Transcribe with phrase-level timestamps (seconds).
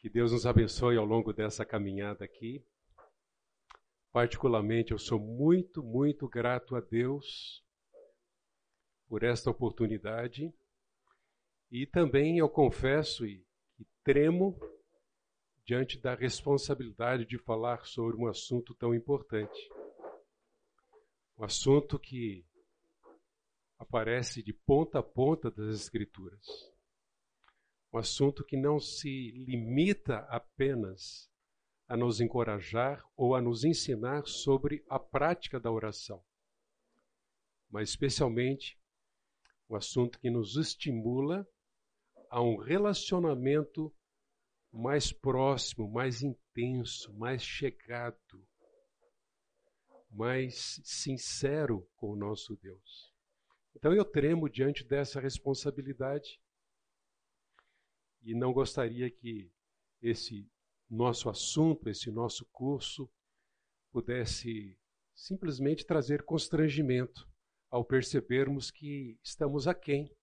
[0.00, 2.64] Que Deus nos abençoe ao longo dessa caminhada aqui.
[4.10, 7.62] Particularmente, eu sou muito, muito grato a Deus
[9.06, 10.50] por esta oportunidade.
[11.70, 13.46] E também eu confesso e,
[13.78, 14.58] e tremo
[15.66, 19.68] diante da responsabilidade de falar sobre um assunto tão importante.
[21.36, 22.42] Um assunto que
[23.78, 26.40] aparece de ponta a ponta das Escrituras.
[27.92, 31.28] Um assunto que não se limita apenas
[31.88, 36.22] a nos encorajar ou a nos ensinar sobre a prática da oração,
[37.68, 38.78] mas especialmente
[39.68, 41.46] um assunto que nos estimula
[42.30, 43.92] a um relacionamento
[44.72, 48.46] mais próximo, mais intenso, mais chegado,
[50.08, 53.12] mais sincero com o nosso Deus.
[53.74, 56.39] Então eu tremo diante dessa responsabilidade
[58.22, 59.50] e não gostaria que
[60.02, 60.50] esse
[60.88, 63.10] nosso assunto, esse nosso curso,
[63.90, 64.78] pudesse
[65.14, 67.28] simplesmente trazer constrangimento
[67.70, 70.14] ao percebermos que estamos aquém,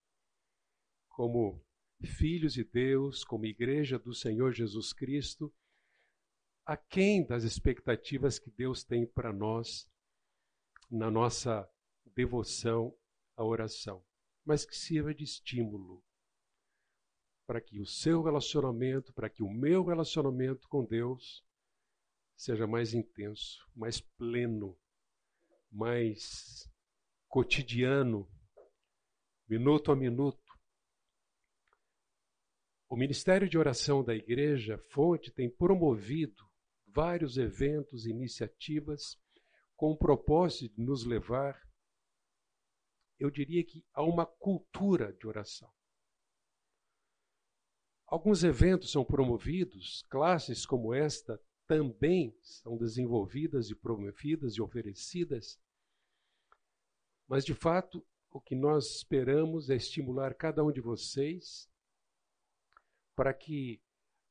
[1.10, 1.64] como
[2.04, 5.54] filhos de Deus, como igreja do Senhor Jesus Cristo,
[6.66, 9.90] aquém das expectativas que Deus tem para nós
[10.92, 11.68] na nossa
[12.14, 12.96] devoção
[13.36, 14.04] à oração,
[14.46, 16.04] mas que sirva de estímulo
[17.48, 21.44] para que o seu relacionamento, para que o meu relacionamento com Deus
[22.36, 24.78] seja mais intenso, mais pleno,
[25.72, 26.70] mais
[27.30, 28.30] cotidiano,
[29.48, 30.46] minuto a minuto.
[32.90, 36.46] O Ministério de Oração da Igreja Fonte tem promovido
[36.86, 39.18] vários eventos e iniciativas
[39.76, 41.62] com o propósito de nos levar,
[43.20, 45.72] eu diria que, a uma cultura de oração.
[48.08, 55.60] Alguns eventos são promovidos, classes como esta também são desenvolvidas e promovidas e oferecidas,
[57.28, 58.02] mas de fato
[58.32, 61.70] o que nós esperamos é estimular cada um de vocês
[63.14, 63.82] para que,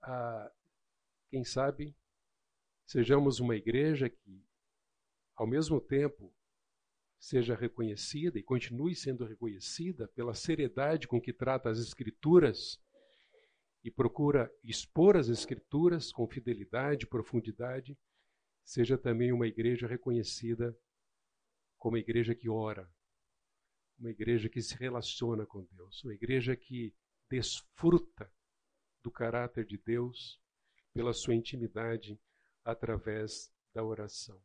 [0.00, 0.50] ah,
[1.28, 1.94] quem sabe,
[2.87, 4.43] sejamos uma igreja que,
[5.34, 6.32] ao mesmo tempo,
[7.19, 12.81] seja reconhecida e continue sendo reconhecida pela seriedade com que trata as Escrituras
[13.86, 17.97] e procura expor as Escrituras com fidelidade e profundidade,
[18.64, 20.76] seja também uma igreja reconhecida
[21.78, 22.92] como uma igreja que ora,
[23.96, 26.92] uma igreja que se relaciona com Deus, uma igreja que
[27.30, 28.28] desfruta
[29.04, 30.42] do caráter de Deus
[30.92, 32.20] pela sua intimidade
[32.64, 34.42] através da oração.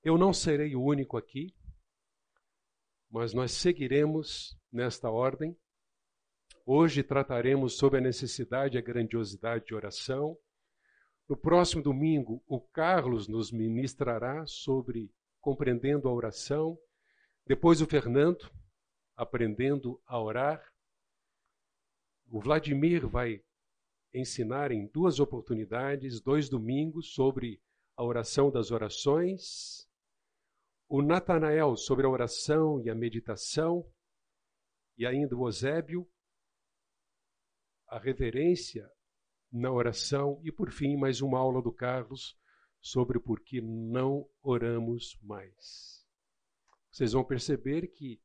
[0.00, 1.52] Eu não serei o único aqui,
[3.10, 5.58] mas nós seguiremos nesta ordem
[6.68, 10.36] Hoje trataremos sobre a necessidade e a grandiosidade de oração.
[11.28, 15.08] No próximo domingo, o Carlos nos ministrará sobre
[15.40, 16.76] compreendendo a oração.
[17.46, 18.50] Depois, o Fernando,
[19.16, 20.60] aprendendo a orar.
[22.28, 23.44] O Vladimir vai
[24.12, 27.62] ensinar em duas oportunidades, dois domingos, sobre
[27.96, 29.88] a oração das orações.
[30.88, 33.88] O Natanael sobre a oração e a meditação.
[34.98, 36.10] E ainda o Osébio
[37.88, 38.90] a reverência
[39.52, 42.36] na oração e, por fim, mais uma aula do Carlos
[42.80, 46.04] sobre por que não oramos mais.
[46.90, 48.20] Vocês vão perceber que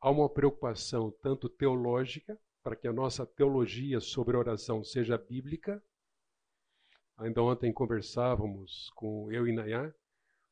[0.00, 5.82] há uma preocupação tanto teológica, para que a nossa teologia sobre oração seja bíblica.
[7.16, 9.92] Ainda ontem conversávamos com eu e Nayá,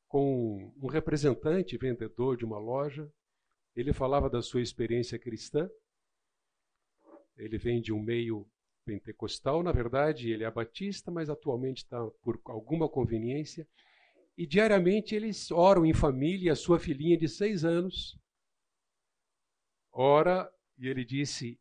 [0.08, 3.12] com um representante vendedor de uma loja.
[3.74, 5.68] Ele falava da sua experiência cristã
[7.36, 8.46] ele vem de um meio
[8.84, 13.66] pentecostal, na verdade, ele é batista, mas atualmente está por alguma conveniência.
[14.38, 18.18] E diariamente eles oram em família, a sua filhinha de seis anos
[19.96, 21.58] ora, e ele disse: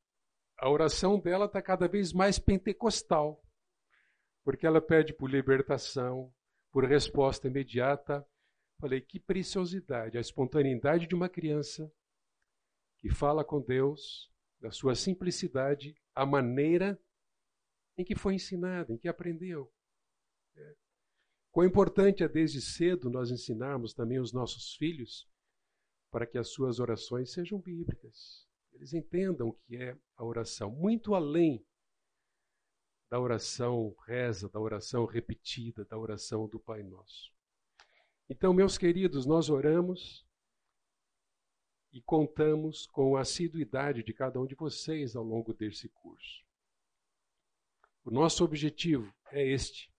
[0.57, 3.41] a oração dela está cada vez mais pentecostal,
[4.43, 6.33] porque ela pede por libertação,
[6.71, 8.25] por resposta imediata.
[8.77, 11.89] Falei, que preciosidade, a espontaneidade de uma criança
[12.97, 14.29] que fala com Deus,
[14.65, 16.99] da sua simplicidade, a maneira
[17.95, 19.71] em que foi ensinada, em que aprendeu.
[20.55, 20.75] É.
[21.51, 25.29] Quão importante é desde cedo nós ensinarmos também os nossos filhos
[26.09, 28.47] para que as suas orações sejam bíblicas.
[28.73, 31.63] Eles entendam o que é a oração, muito além
[33.07, 37.31] da oração reza, da oração repetida, da oração do Pai Nosso.
[38.27, 40.25] Então, meus queridos, nós oramos
[41.95, 46.43] e contamos com a assiduidade de cada um de vocês ao longo desse curso.
[48.03, 49.89] O nosso objetivo é este: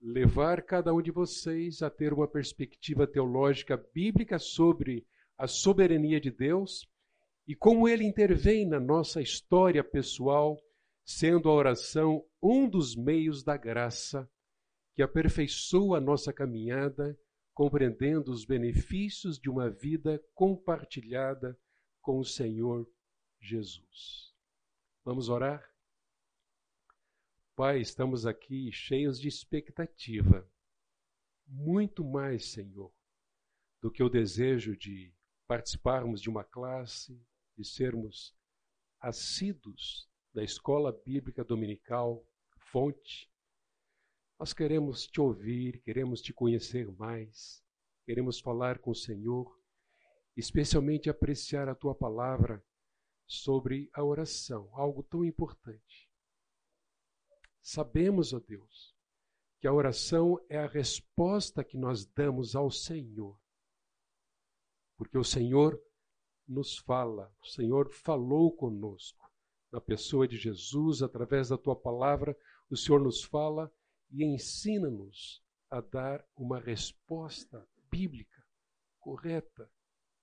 [0.00, 5.06] levar cada um de vocês a ter uma perspectiva teológica bíblica sobre
[5.36, 6.88] a soberania de Deus
[7.46, 10.58] e como ele intervém na nossa história pessoal,
[11.04, 14.26] sendo a oração um dos meios da graça
[14.94, 17.14] que aperfeiçoa a nossa caminhada,
[17.58, 21.58] compreendendo os benefícios de uma vida compartilhada
[22.00, 22.88] com o Senhor
[23.40, 24.32] Jesus.
[25.04, 25.68] Vamos orar?
[27.56, 30.48] Pai, estamos aqui cheios de expectativa,
[31.48, 32.94] muito mais, Senhor,
[33.80, 35.12] do que o desejo de
[35.48, 37.20] participarmos de uma classe,
[37.56, 38.36] de sermos
[39.00, 42.24] assíduos da escola bíblica dominical
[42.70, 43.28] Fonte.
[44.38, 47.60] Nós queremos te ouvir, queremos te conhecer mais,
[48.04, 49.58] queremos falar com o Senhor,
[50.36, 52.64] especialmente apreciar a tua palavra
[53.26, 56.08] sobre a oração, algo tão importante.
[57.60, 58.94] Sabemos, ó Deus,
[59.60, 63.36] que a oração é a resposta que nós damos ao Senhor.
[64.96, 65.82] Porque o Senhor
[66.46, 69.28] nos fala, o Senhor falou conosco.
[69.72, 72.38] Na pessoa de Jesus, através da tua palavra,
[72.70, 73.70] o Senhor nos fala
[74.10, 78.42] e ensina-nos a dar uma resposta bíblica
[78.98, 79.70] correta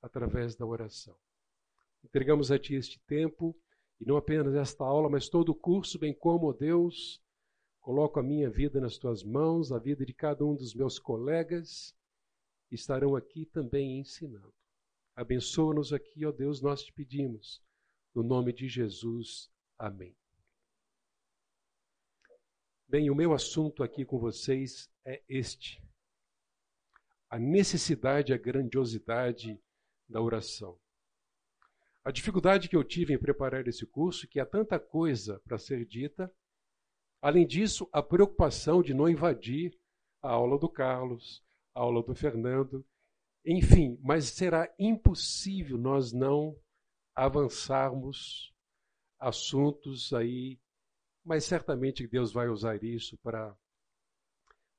[0.02, 1.16] através da oração.
[2.04, 3.56] Entregamos a Ti este tempo
[4.00, 7.22] e não apenas esta aula, mas todo o curso, bem como, Deus,
[7.80, 11.96] coloco a minha vida nas Tuas mãos, a vida de cada um dos meus colegas,
[12.72, 14.54] estarão aqui também ensinando.
[15.16, 17.64] Abençoa-nos aqui, ó Deus, nós te pedimos.
[18.14, 19.50] No nome de Jesus.
[19.78, 20.16] Amém.
[22.88, 25.82] Bem, o meu assunto aqui com vocês é este:
[27.30, 29.60] a necessidade, a grandiosidade
[30.08, 30.80] da oração.
[32.04, 35.86] A dificuldade que eu tive em preparar esse curso, que há tanta coisa para ser
[35.86, 36.32] dita,
[37.22, 39.76] além disso, a preocupação de não invadir
[40.22, 41.44] a aula do Carlos,
[41.74, 42.86] a aula do Fernando
[43.46, 46.60] enfim, mas será impossível nós não
[47.14, 48.52] avançarmos
[49.20, 50.60] assuntos aí,
[51.26, 53.58] mas certamente Deus vai usar isso para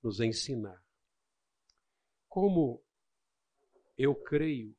[0.00, 0.80] nos ensinar.
[2.28, 2.80] Como
[3.98, 4.76] eu creio,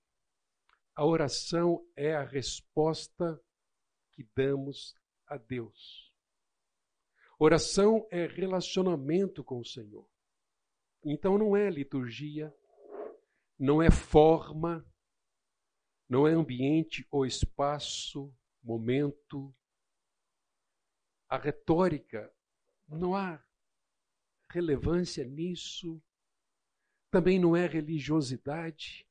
[0.95, 3.39] a oração é a resposta
[4.13, 4.95] que damos
[5.27, 6.11] a Deus.
[7.37, 10.09] Oração é relacionamento com o Senhor.
[11.03, 12.55] Então não é liturgia,
[13.59, 14.85] não é forma,
[16.09, 18.33] não é ambiente ou espaço,
[18.63, 19.53] momento.
[21.29, 22.31] A retórica,
[22.87, 23.43] não há
[24.49, 26.01] relevância nisso.
[27.11, 29.05] Também não é religiosidade.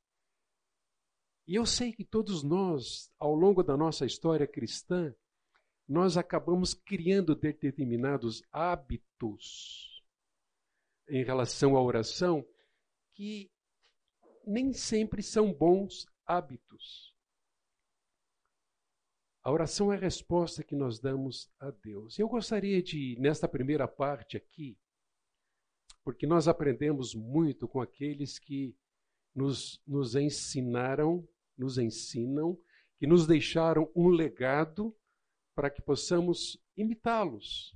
[1.47, 5.15] E eu sei que todos nós, ao longo da nossa história cristã,
[5.87, 10.03] nós acabamos criando determinados hábitos
[11.07, 12.45] em relação à oração
[13.13, 13.49] que
[14.45, 17.06] nem sempre são bons hábitos.
[19.47, 22.19] A oração é a resposta que nós damos a Deus.
[22.19, 24.77] Eu gostaria de, nesta primeira parte aqui,
[26.03, 28.75] porque nós aprendemos muito com aqueles que
[29.33, 31.25] nos, nos ensinaram,
[31.57, 32.59] nos ensinam,
[32.99, 34.93] que nos deixaram um legado
[35.55, 37.73] para que possamos imitá-los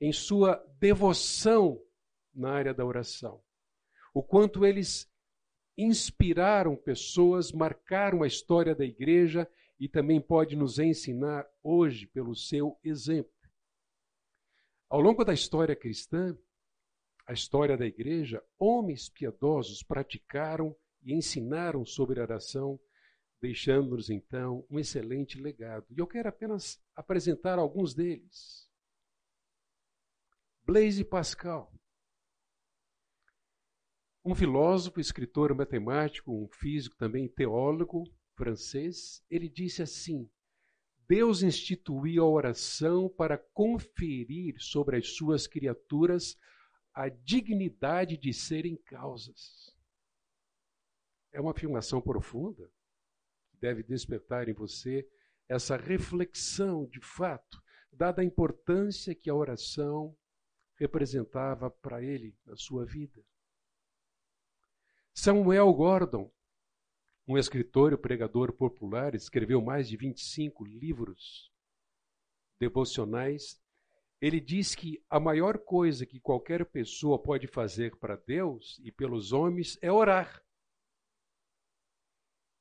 [0.00, 1.80] em sua devoção
[2.34, 3.40] na área da oração.
[4.12, 5.08] O quanto eles
[5.78, 9.48] inspiraram pessoas, marcaram a história da igreja
[9.80, 13.32] e também pode nos ensinar hoje pelo seu exemplo.
[14.90, 16.36] Ao longo da história cristã,
[17.26, 22.78] a história da igreja, homens piedosos praticaram e ensinaram sobre a oração,
[23.40, 25.86] deixando-nos então um excelente legado.
[25.88, 28.68] E eu quero apenas apresentar alguns deles.
[30.62, 31.72] Blaise Pascal,
[34.22, 38.04] um filósofo, escritor, matemático, um físico também, teólogo
[38.40, 40.30] francês, ele disse assim:
[41.06, 46.38] Deus instituiu a oração para conferir sobre as suas criaturas
[46.94, 49.76] a dignidade de serem causas.
[51.32, 52.66] É uma afirmação profunda
[53.50, 55.06] que deve despertar em você
[55.46, 60.16] essa reflexão de fato, dada a importância que a oração
[60.76, 63.22] representava para ele na sua vida.
[65.12, 66.32] Samuel Gordon,
[67.30, 71.48] um escritor e pregador popular, escreveu mais de 25 livros
[72.58, 73.62] devocionais.
[74.20, 79.32] Ele diz que a maior coisa que qualquer pessoa pode fazer para Deus e pelos
[79.32, 80.44] homens é orar.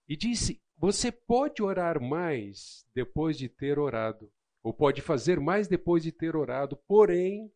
[0.07, 6.03] E disse: Você pode orar mais depois de ter orado, ou pode fazer mais depois
[6.03, 7.51] de ter orado, porém,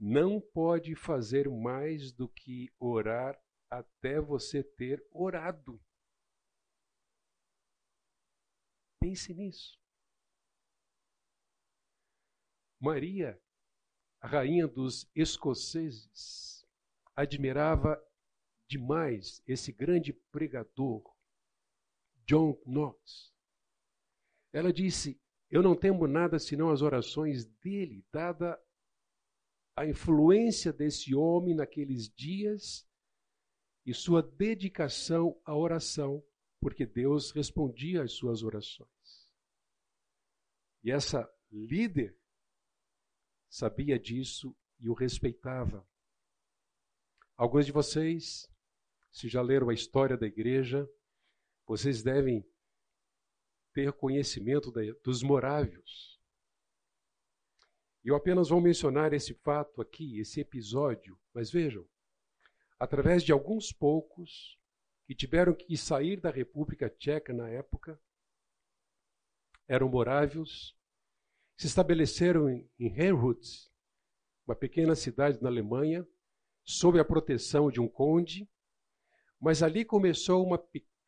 [0.00, 3.40] não pode fazer mais do que orar
[3.70, 5.80] até você ter orado.
[9.02, 9.76] Pense nisso.
[12.78, 13.36] Maria,
[14.20, 16.64] a rainha dos escoceses,
[17.16, 18.00] admirava
[18.68, 21.02] demais esse grande pregador,
[22.24, 23.34] John Knox.
[24.52, 28.56] Ela disse: Eu não temo nada senão as orações dele, dada
[29.74, 32.88] a influência desse homem naqueles dias
[33.84, 36.24] e sua dedicação à oração,
[36.62, 39.28] porque Deus respondia às suas orações.
[40.84, 42.16] E essa líder
[43.50, 45.84] sabia disso e o respeitava.
[47.36, 48.48] Alguns de vocês,
[49.10, 50.88] se já leram a história da igreja,
[51.66, 52.48] vocês devem
[53.72, 56.20] ter conhecimento dos morávios.
[58.04, 61.84] Eu apenas vou mencionar esse fato aqui, esse episódio, mas vejam,
[62.78, 64.61] através de alguns poucos
[65.06, 68.00] que tiveram que sair da República Tcheca na época,
[69.68, 70.76] eram morávios,
[71.56, 73.70] se estabeleceram em Herrhut,
[74.46, 76.06] uma pequena cidade na Alemanha,
[76.64, 78.48] sob a proteção de um conde,
[79.40, 80.62] mas ali começou uma,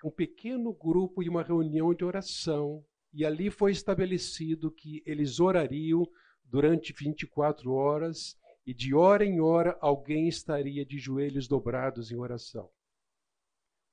[0.05, 6.05] um pequeno grupo e uma reunião de oração, e ali foi estabelecido que eles orariam
[6.45, 8.37] durante 24 horas
[8.67, 12.71] e de hora em hora alguém estaria de joelhos dobrados em oração.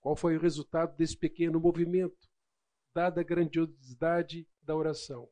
[0.01, 2.27] Qual foi o resultado desse pequeno movimento,
[2.93, 5.29] dada a grandiosidade da oração?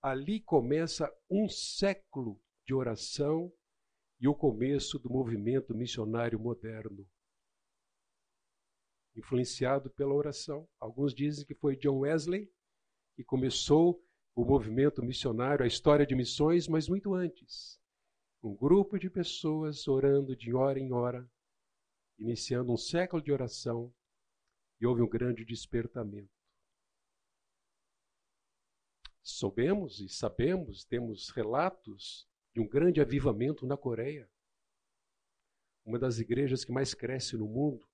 [0.00, 3.52] Ali começa um século de oração
[4.20, 7.06] e o começo do movimento missionário moderno.
[9.16, 10.68] Influenciado pela oração.
[10.78, 12.50] Alguns dizem que foi John Wesley
[13.16, 14.02] que começou
[14.34, 17.80] o movimento missionário, a história de missões, mas muito antes.
[18.42, 21.28] Um grupo de pessoas orando de hora em hora,
[22.18, 23.92] iniciando um século de oração,
[24.80, 26.30] e houve um grande despertamento.
[29.22, 34.30] Soubemos e sabemos, temos relatos de um grande avivamento na Coreia,
[35.84, 37.88] uma das igrejas que mais cresce no mundo.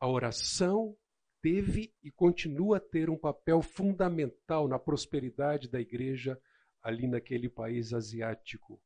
[0.00, 0.98] A oração
[1.40, 6.40] teve e continua a ter um papel fundamental na prosperidade da igreja
[6.82, 8.82] ali naquele país asiático.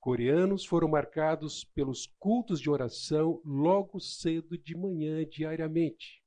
[0.00, 6.24] Coreanos foram marcados pelos cultos de oração logo cedo de manhã, diariamente.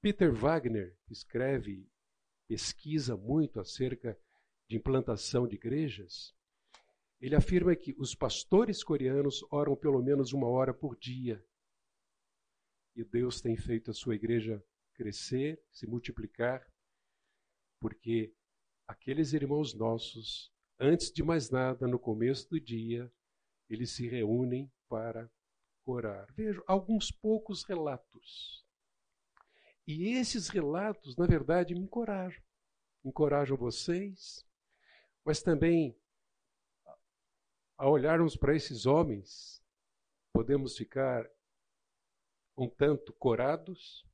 [0.00, 1.86] Peter Wagner escreve,
[2.48, 4.18] pesquisa muito acerca
[4.66, 6.34] de implantação de igrejas.
[7.20, 11.44] Ele afirma que os pastores coreanos oram pelo menos uma hora por dia.
[12.96, 16.66] E Deus tem feito a sua igreja crescer, se multiplicar,
[17.78, 18.34] porque
[18.86, 20.50] aqueles irmãos nossos,
[20.80, 23.12] antes de mais nada, no começo do dia,
[23.68, 25.30] eles se reúnem para
[25.84, 26.26] orar.
[26.34, 28.60] Vejo alguns poucos relatos
[29.92, 32.40] e esses relatos, na verdade, me encorajam.
[33.04, 34.46] Encorajam vocês,
[35.24, 35.98] mas também,
[37.76, 39.60] ao olharmos para esses homens,
[40.32, 41.28] podemos ficar
[42.56, 44.06] um tanto corados,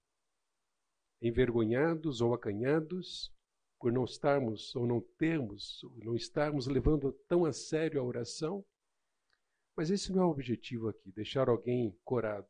[1.21, 3.31] envergonhados ou acanhados
[3.79, 8.65] por não estarmos ou não termos, ou não estarmos levando tão a sério a oração.
[9.77, 12.49] Mas esse não é o objetivo aqui, deixar alguém corado.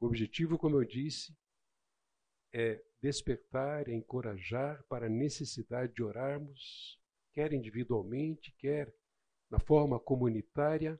[0.00, 1.36] O objetivo, como eu disse,
[2.52, 6.98] é despertar, é encorajar para a necessidade de orarmos,
[7.32, 8.92] quer individualmente, quer
[9.50, 10.98] na forma comunitária,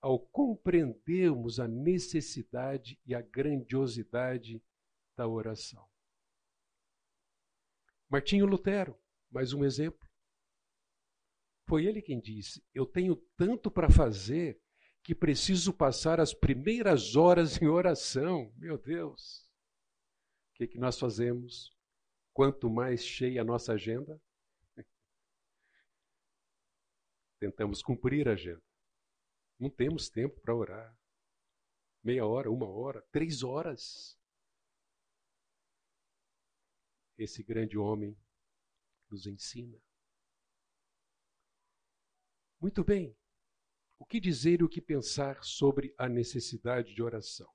[0.00, 4.62] ao compreendermos a necessidade e a grandiosidade
[5.16, 5.86] da oração.
[8.08, 8.98] Martinho Lutero,
[9.30, 10.08] mais um exemplo.
[11.68, 14.60] Foi ele quem disse: Eu tenho tanto para fazer
[15.02, 18.52] que preciso passar as primeiras horas em oração.
[18.56, 19.46] Meu Deus!
[20.56, 21.70] que, que nós fazemos?
[22.32, 24.20] Quanto mais cheia a nossa agenda,
[27.38, 28.62] tentamos cumprir a agenda.
[29.58, 30.98] Não temos tempo para orar.
[32.02, 34.18] Meia hora, uma hora, três horas.
[37.18, 38.16] Esse grande homem
[39.10, 39.80] nos ensina.
[42.60, 43.16] Muito bem.
[43.98, 47.50] O que dizer e o que pensar sobre a necessidade de oração?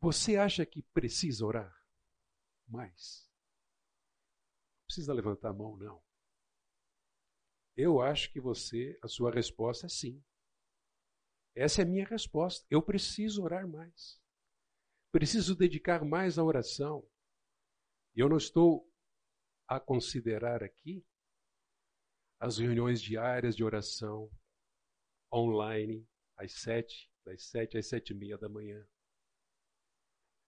[0.00, 1.72] Você acha que precisa orar
[2.66, 3.30] mais?
[4.80, 6.02] Não precisa levantar a mão, não.
[7.76, 10.22] Eu acho que você, a sua resposta é sim.
[11.54, 12.66] Essa é a minha resposta.
[12.70, 14.20] Eu preciso orar mais.
[15.10, 17.06] Preciso dedicar mais à oração.
[18.14, 18.86] Eu não estou
[19.66, 21.04] a considerar aqui
[22.38, 24.30] as reuniões diárias de oração
[25.32, 28.86] online às sete, das sete às sete e meia da manhã.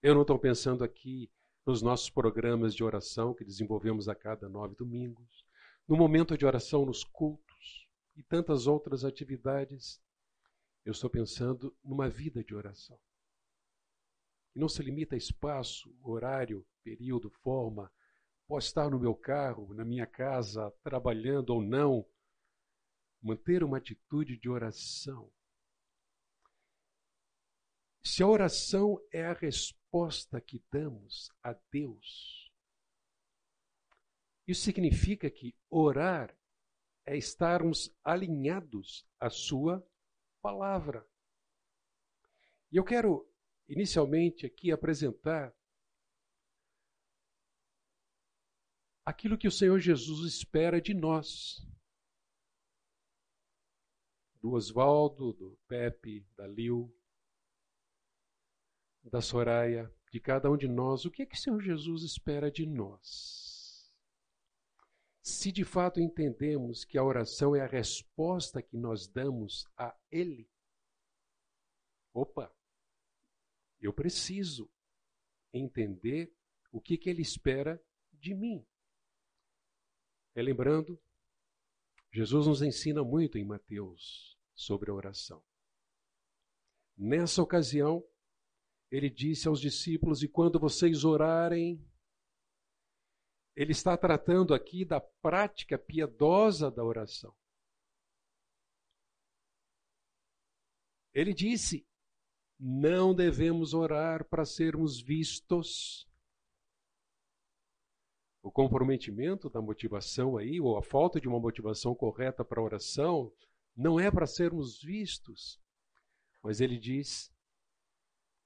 [0.02, 1.32] Eu não estou pensando aqui
[1.64, 5.46] nos nossos programas de oração que desenvolvemos a cada nove domingos,
[5.88, 10.02] no momento de oração nos cultos e tantas outras atividades.
[10.84, 13.00] Eu estou pensando numa vida de oração.
[14.54, 17.90] E não se limita a espaço, horário, período, forma.
[18.46, 22.06] Posso estar no meu carro, na minha casa, trabalhando ou não.
[23.22, 25.32] Manter uma atitude de oração.
[28.04, 32.52] Se a oração é a resposta que damos a Deus,
[34.46, 36.36] isso significa que orar
[37.06, 39.82] é estarmos alinhados à Sua
[40.42, 41.06] palavra.
[42.70, 43.26] E eu quero
[43.66, 45.54] inicialmente aqui apresentar
[49.04, 51.60] aquilo que o Senhor Jesus espera de nós.
[54.40, 56.94] Do Oswaldo, do Pepe, da Lil,
[59.02, 62.50] da Soraya, de cada um de nós, o que é que o Senhor Jesus espera
[62.50, 63.92] de nós?
[65.22, 70.48] Se de fato entendemos que a oração é a resposta que nós damos a Ele,
[72.12, 72.54] opa,
[73.80, 74.70] eu preciso
[75.52, 76.34] entender
[76.70, 77.82] o que, que Ele espera
[78.12, 78.66] de mim.
[80.34, 81.00] Relembrando,
[82.12, 85.42] Jesus nos ensina muito em Mateus sobre a oração.
[86.96, 88.04] Nessa ocasião,
[88.90, 91.84] ele disse aos discípulos: E quando vocês orarem,
[93.56, 97.34] ele está tratando aqui da prática piedosa da oração.
[101.12, 101.86] Ele disse:
[102.58, 106.08] Não devemos orar para sermos vistos.
[108.44, 113.32] O comprometimento da motivação aí, ou a falta de uma motivação correta para a oração,
[113.74, 115.58] não é para sermos vistos.
[116.42, 117.32] Mas ele diz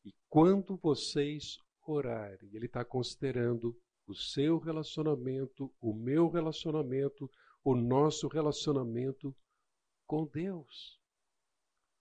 [0.05, 7.29] e quando vocês orarem, ele está considerando o seu relacionamento, o meu relacionamento,
[7.65, 9.35] o nosso relacionamento
[10.07, 10.99] com Deus.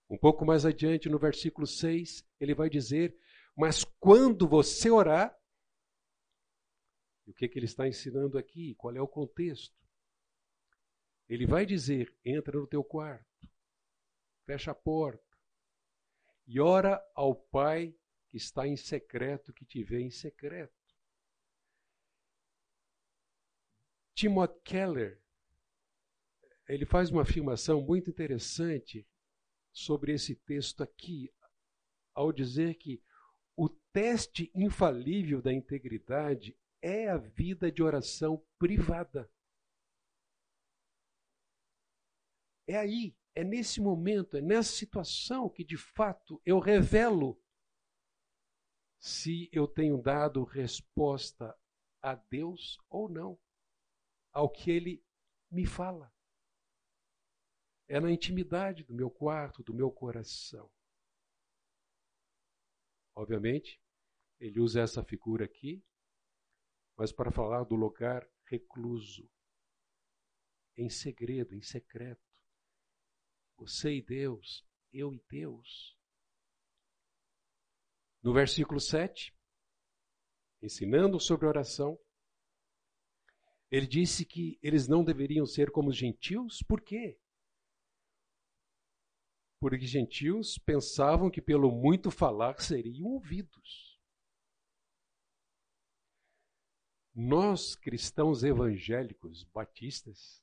[0.08, 3.14] Um pouco mais adiante, no versículo 6, ele vai dizer:
[3.56, 5.36] Mas quando você orar,
[7.28, 8.74] o que, que ele está ensinando aqui?
[8.76, 9.76] Qual é o contexto?
[11.28, 13.48] Ele vai dizer: entra no teu quarto,
[14.46, 15.22] fecha a porta,
[16.46, 17.94] e ora ao Pai
[18.28, 20.72] que está em secreto, que te vê em secreto.
[24.14, 25.22] Timothy Keller,
[26.66, 29.06] ele faz uma afirmação muito interessante
[29.70, 31.32] sobre esse texto aqui,
[32.14, 33.02] ao dizer que
[33.54, 39.30] o teste infalível da integridade é a vida de oração privada.
[42.66, 47.40] É aí é nesse momento, é nessa situação que de fato eu revelo
[48.98, 51.56] se eu tenho dado resposta
[52.02, 53.38] a Deus ou não,
[54.32, 55.04] ao que Ele
[55.50, 56.12] me fala.
[57.86, 60.70] É na intimidade do meu quarto, do meu coração.
[63.14, 63.80] Obviamente,
[64.38, 65.82] ele usa essa figura aqui,
[66.98, 69.30] mas para falar do lugar recluso,
[70.76, 72.20] em segredo, em secreto.
[73.56, 75.96] Você e Deus, eu e Deus.
[78.20, 79.32] No versículo 7,
[80.60, 81.96] ensinando sobre oração,
[83.70, 87.20] ele disse que eles não deveriam ser como os gentios, por quê?
[89.60, 93.87] Porque gentios pensavam que pelo muito falar seriam ouvidos.
[97.20, 100.40] Nós, cristãos evangélicos batistas,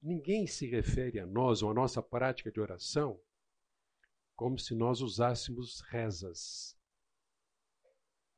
[0.00, 3.20] Ninguém se refere a nós ou a nossa prática de oração
[4.36, 6.78] como se nós usássemos rezas.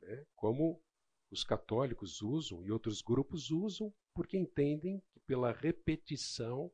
[0.01, 0.25] Né?
[0.35, 0.83] Como
[1.31, 6.73] os católicos usam e outros grupos usam, porque entendem que pela repetição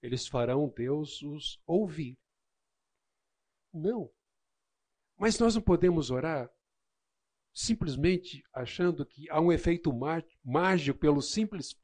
[0.00, 2.16] eles farão Deus os ouvir.
[3.74, 4.08] Não.
[5.18, 6.48] Mas nós não podemos orar
[7.60, 9.92] simplesmente achando que há um efeito
[10.42, 11.76] mágico pelo simples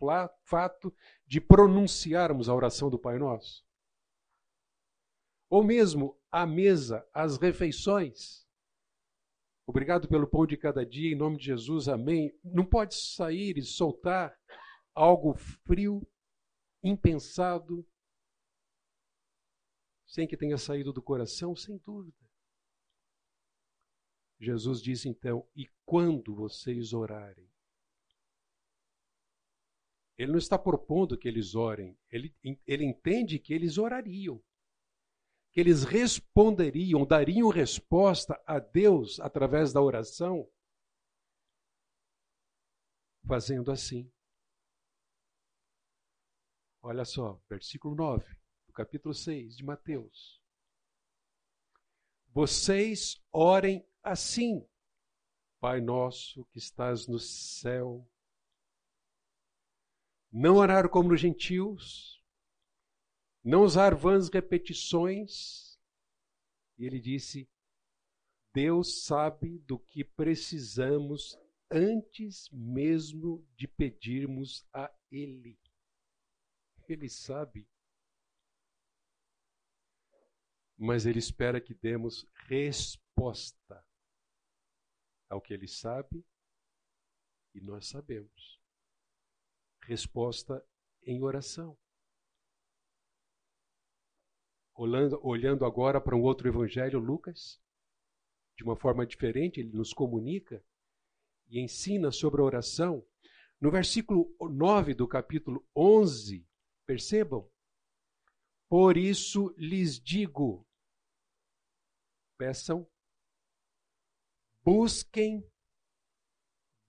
[0.44, 0.94] fato
[1.26, 3.64] de pronunciarmos a oração do Pai Nosso?
[5.50, 8.46] Ou mesmo à mesa, às refeições.
[9.66, 12.32] Obrigado pelo pão de cada dia, em nome de Jesus, amém.
[12.42, 14.34] Não pode sair e soltar
[14.94, 15.34] algo
[15.66, 16.06] frio,
[16.82, 17.86] impensado,
[20.06, 22.25] sem que tenha saído do coração, sem dúvida.
[24.38, 27.50] Jesus disse então: E quando vocês orarem?
[30.18, 32.34] Ele não está propondo que eles orem, ele,
[32.66, 34.42] ele entende que eles orariam,
[35.52, 40.50] que eles responderiam, dariam resposta a Deus através da oração,
[43.26, 44.10] fazendo assim.
[46.82, 48.24] Olha só, versículo 9,
[48.68, 50.40] do capítulo 6 de Mateus.
[52.28, 54.64] Vocês orem assim,
[55.58, 58.08] Pai nosso que estás no céu,
[60.30, 62.22] não orar como os gentios,
[63.42, 65.80] não usar vãs repetições.
[66.78, 67.48] E ele disse:
[68.52, 71.38] Deus sabe do que precisamos
[71.70, 75.58] antes mesmo de pedirmos a Ele.
[76.86, 77.66] Ele sabe.
[80.76, 83.85] Mas Ele espera que demos resposta
[85.28, 86.24] ao que Ele sabe
[87.54, 88.60] e nós sabemos
[89.86, 90.64] resposta
[91.02, 91.78] em oração.
[94.74, 97.60] Olhando, olhando agora para um outro evangelho, Lucas,
[98.56, 100.62] de uma forma diferente, ele nos comunica
[101.48, 103.06] e ensina sobre a oração.
[103.60, 106.46] No versículo 9 do capítulo 11,
[106.84, 107.50] percebam?
[108.68, 110.66] Por isso lhes digo:
[112.36, 112.86] peçam,
[114.66, 115.48] busquem,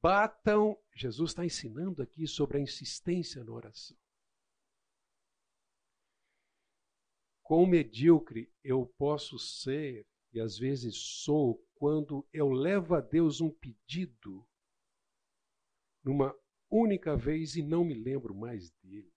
[0.02, 0.76] batam.
[0.96, 3.96] Jesus está ensinando aqui sobre a insistência na oração.
[7.44, 13.52] Quão medíocre eu posso ser, e às vezes sou, quando eu levo a Deus um
[13.52, 14.46] pedido
[16.04, 16.36] numa
[16.70, 19.14] única vez e não me lembro mais dele.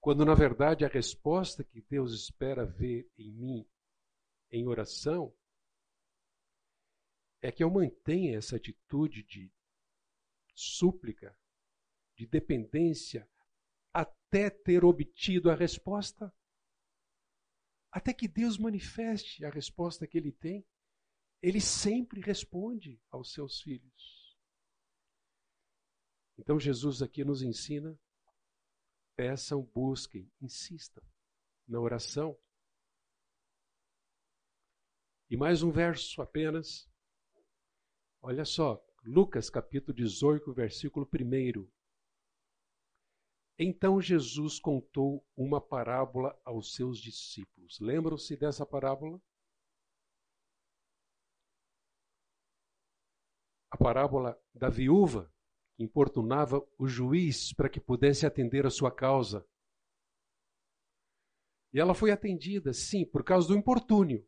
[0.00, 3.68] Quando na verdade a resposta que Deus espera ver em mim
[4.50, 5.34] em oração
[7.44, 9.52] é que eu mantenha essa atitude de
[10.54, 11.38] súplica,
[12.16, 13.28] de dependência,
[13.92, 16.34] até ter obtido a resposta.
[17.92, 20.66] Até que Deus manifeste a resposta que Ele tem.
[21.42, 24.34] Ele sempre responde aos seus filhos.
[26.38, 27.94] Então Jesus aqui nos ensina:
[29.14, 31.04] peçam, busquem, insistam
[31.68, 32.40] na oração.
[35.28, 36.88] E mais um verso apenas,
[38.26, 41.70] Olha só, Lucas capítulo 18, versículo 1.
[43.58, 47.78] Então Jesus contou uma parábola aos seus discípulos.
[47.78, 49.20] Lembram-se dessa parábola?
[53.70, 55.30] A parábola da viúva
[55.76, 59.46] que importunava o juiz para que pudesse atender a sua causa.
[61.74, 64.26] E ela foi atendida, sim, por causa do importúnio,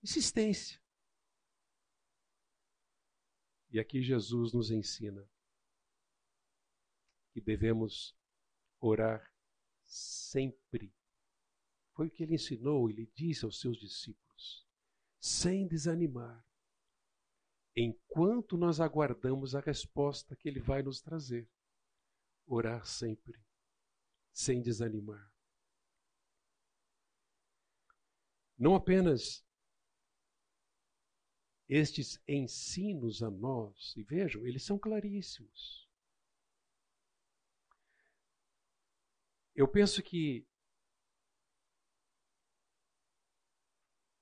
[0.00, 0.79] insistência.
[3.70, 5.28] E aqui Jesus nos ensina
[7.32, 8.16] que devemos
[8.80, 9.32] orar
[9.84, 10.92] sempre.
[11.92, 14.66] Foi o que ele ensinou, ele disse aos seus discípulos,
[15.20, 16.44] sem desanimar,
[17.76, 21.48] enquanto nós aguardamos a resposta que ele vai nos trazer.
[22.46, 23.40] Orar sempre,
[24.32, 25.32] sem desanimar.
[28.58, 29.46] Não apenas
[31.70, 35.88] estes ensinos a nós, e vejam, eles são claríssimos.
[39.54, 40.44] Eu penso que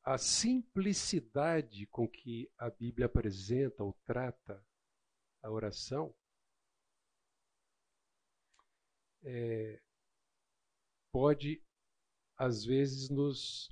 [0.04, 4.62] a simplicidade com que a Bíblia apresenta ou trata
[5.42, 6.14] a oração
[9.22, 9.80] é,
[11.10, 11.62] pode,
[12.36, 13.70] às vezes, nos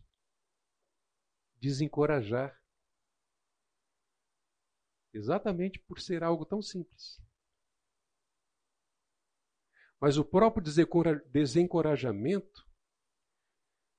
[1.60, 2.58] desencorajar
[5.16, 7.20] exatamente por ser algo tão simples.
[10.00, 10.62] Mas o próprio
[11.26, 12.66] desencorajamento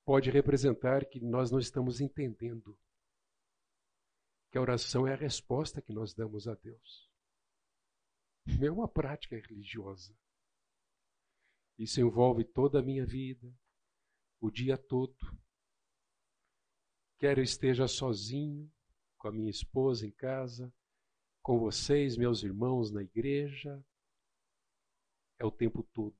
[0.05, 2.79] pode representar que nós não estamos entendendo
[4.51, 7.11] que a oração é a resposta que nós damos a Deus.
[8.45, 10.15] Não é uma prática religiosa.
[11.77, 13.53] Isso envolve toda a minha vida,
[14.39, 15.17] o dia todo.
[17.19, 18.71] Quer eu esteja sozinho,
[19.17, 20.73] com a minha esposa em casa,
[21.47, 23.81] com vocês, meus irmãos, na igreja,
[25.39, 26.19] é o tempo todo.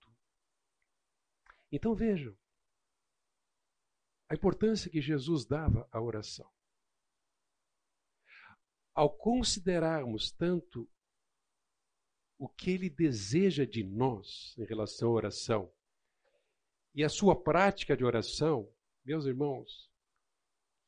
[1.70, 2.34] Então vejam
[4.30, 6.50] a importância que Jesus dava à oração.
[8.94, 10.90] Ao considerarmos tanto
[12.38, 15.74] o que ele deseja de nós em relação à oração
[16.96, 19.92] e a sua prática de oração, meus irmãos,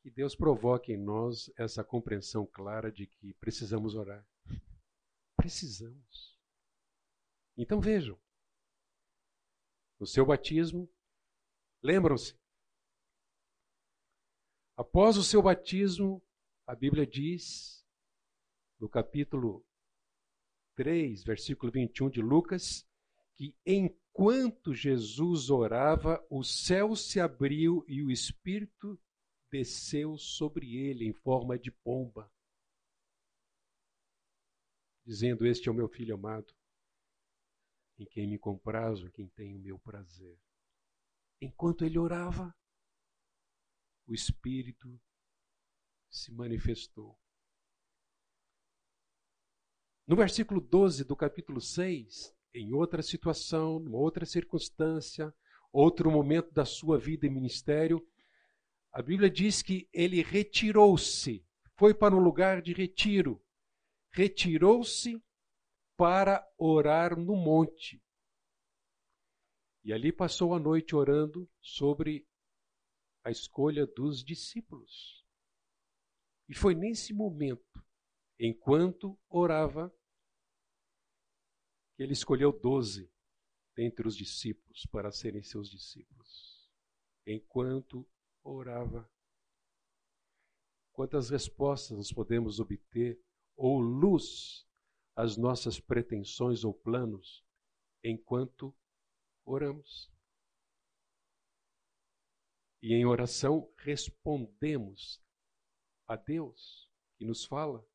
[0.02, 4.26] que Deus provoque em nós essa compreensão clara de que precisamos orar.
[5.36, 6.38] Precisamos.
[7.58, 8.18] Então vejam,
[10.00, 10.90] no seu batismo,
[11.84, 12.38] lembram-se,
[14.78, 16.24] após o seu batismo,
[16.66, 17.86] a Bíblia diz,
[18.80, 19.66] no capítulo
[20.76, 22.88] 3, versículo 21 de Lucas,
[23.36, 28.98] que enquanto Jesus orava, o céu se abriu e o Espírito
[29.52, 32.32] desceu sobre ele em forma de pomba,
[35.06, 36.54] dizendo: Este é o meu filho amado,
[37.98, 40.40] em quem me comprazo, em quem tenho o meu prazer.
[41.42, 42.54] Enquanto ele orava,
[44.06, 45.00] o Espírito
[46.10, 47.18] se manifestou.
[50.06, 55.34] No versículo 12 do capítulo 6, em outra situação, numa outra circunstância,
[55.72, 58.06] outro momento da sua vida e ministério,
[58.92, 63.44] a Bíblia diz que ele retirou-se, foi para um lugar de retiro,
[64.12, 65.24] retirou-se
[65.96, 68.02] para orar no monte.
[69.84, 72.28] E ali passou a noite orando sobre
[73.24, 75.26] a escolha dos discípulos.
[76.48, 77.86] E foi nesse momento,
[78.40, 79.94] enquanto orava,
[81.96, 83.12] que ele escolheu doze
[83.76, 86.70] dentre os discípulos para serem seus discípulos.
[87.26, 88.10] Enquanto
[88.44, 89.10] orava.
[90.92, 93.22] Quantas respostas nós podemos obter
[93.56, 94.68] ou luz
[95.16, 97.44] as nossas pretensões ou planos
[98.04, 98.74] enquanto
[99.46, 100.10] oramos.
[102.82, 105.22] E em oração respondemos
[106.08, 107.86] a Deus que nos fala.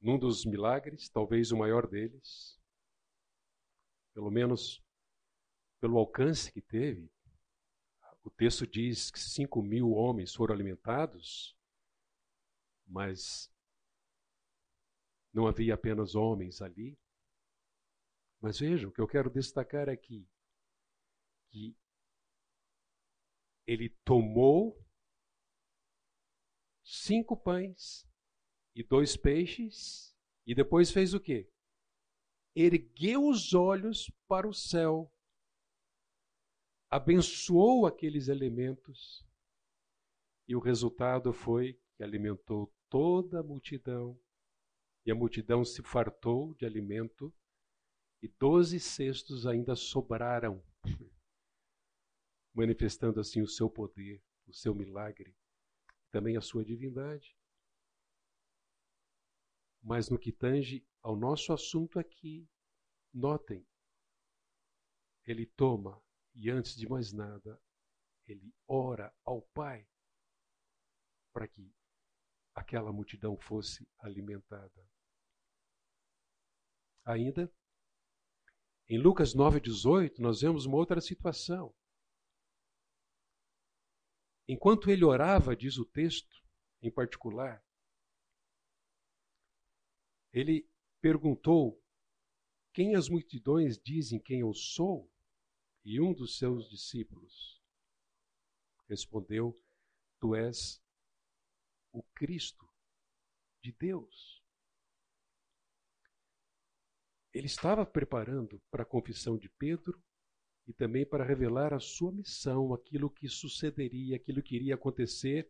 [0.00, 2.60] Num dos milagres, talvez o maior deles,
[4.12, 4.85] pelo menos
[5.86, 7.08] pelo alcance que teve,
[8.24, 11.56] o texto diz que cinco mil homens foram alimentados
[12.86, 13.52] mas
[15.32, 16.98] não havia apenas homens ali.
[18.40, 20.28] Mas vejam, o que eu quero destacar aqui,
[21.50, 21.76] que
[23.64, 24.84] ele tomou
[26.84, 28.04] cinco pães
[28.74, 30.14] e dois peixes,
[30.46, 31.48] e depois fez o quê?
[32.54, 35.12] Ergueu os olhos para o céu,
[36.90, 39.26] abençoou aqueles elementos,
[40.48, 44.18] e o resultado foi que alimentou toda a multidão,
[45.04, 47.32] e a multidão se fartou de alimento,
[48.22, 50.62] e doze cestos ainda sobraram,
[52.54, 55.36] manifestando assim o seu poder, o seu milagre,
[56.10, 57.36] também a sua divindade.
[59.82, 62.48] Mas no que tange ao nosso assunto aqui,
[63.12, 63.66] notem,
[65.24, 66.02] ele toma
[66.36, 67.58] e antes de mais nada,
[68.26, 69.88] ele ora ao Pai
[71.32, 71.74] para que
[72.54, 74.86] aquela multidão fosse alimentada.
[77.04, 77.50] Ainda,
[78.88, 81.74] em Lucas 9,18, nós vemos uma outra situação.
[84.46, 86.44] Enquanto ele orava, diz o texto,
[86.82, 87.64] em particular,
[90.32, 90.68] ele
[91.00, 91.82] perguntou:
[92.74, 95.10] Quem as multidões dizem quem eu sou?
[95.88, 97.62] E um dos seus discípulos
[98.88, 99.56] respondeu:
[100.18, 100.82] Tu és
[101.92, 102.68] o Cristo
[103.62, 104.42] de Deus.
[107.32, 110.02] Ele estava preparando para a confissão de Pedro
[110.66, 115.48] e também para revelar a sua missão, aquilo que sucederia, aquilo que iria acontecer.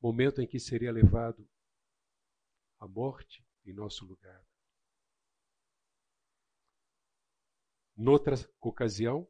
[0.00, 1.50] Momento em que seria levado
[2.78, 4.51] à morte em nosso lugar.
[7.96, 9.28] Noutra ocasião,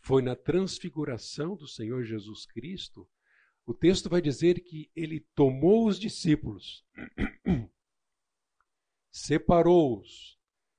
[0.00, 3.08] foi na transfiguração do Senhor Jesus Cristo,
[3.66, 6.86] o texto vai dizer que ele tomou os discípulos,
[9.10, 10.38] separou-os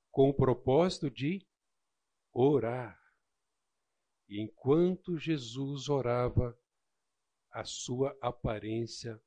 [0.09, 1.45] com o propósito de
[2.31, 2.97] orar.
[4.29, 6.57] E enquanto Jesus orava,
[7.51, 9.21] a sua aparência,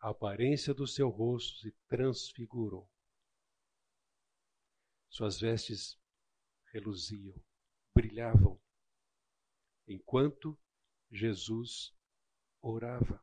[0.00, 2.90] a aparência do seu rosto se transfigurou.
[5.10, 5.98] Suas vestes
[6.72, 7.34] reluziam,
[7.92, 8.60] brilhavam,
[9.86, 10.56] enquanto
[11.10, 11.92] Jesus
[12.62, 13.20] orava.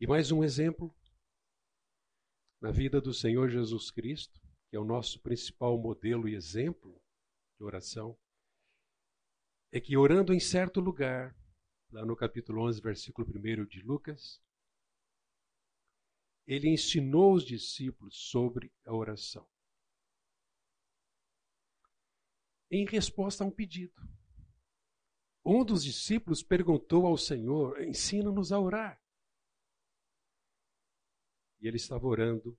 [0.00, 0.92] E mais um exemplo
[2.60, 7.00] na vida do Senhor Jesus Cristo, que é o nosso principal modelo e exemplo
[7.56, 8.18] de oração,
[9.70, 11.36] é que orando em certo lugar,
[11.92, 14.42] lá no capítulo 11, versículo 1 de Lucas,
[16.48, 19.46] ele ensinou os discípulos sobre a oração.
[22.70, 24.02] Em resposta a um pedido.
[25.44, 28.98] Um dos discípulos perguntou ao Senhor: Ensina-nos a orar.
[31.60, 32.58] E ele estava orando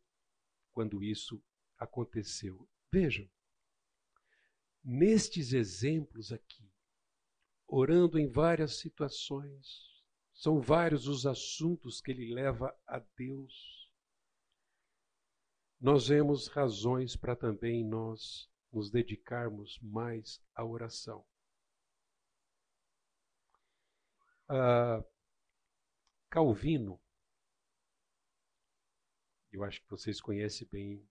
[0.71, 1.41] quando isso
[1.75, 2.69] aconteceu.
[2.91, 3.28] Vejam,
[4.84, 6.71] nestes exemplos aqui,
[7.67, 9.89] orando em várias situações,
[10.34, 13.79] são vários os assuntos que ele leva a Deus.
[15.80, 21.26] Nós vemos razões para também nós nos dedicarmos mais à oração.
[24.50, 25.04] Ah,
[26.30, 27.00] Calvino,
[29.52, 31.08] eu acho que vocês conhecem bem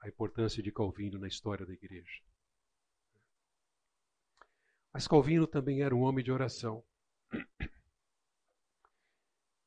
[0.00, 2.22] a importância de Calvino na história da igreja.
[4.92, 6.84] Mas Calvino também era um homem de oração.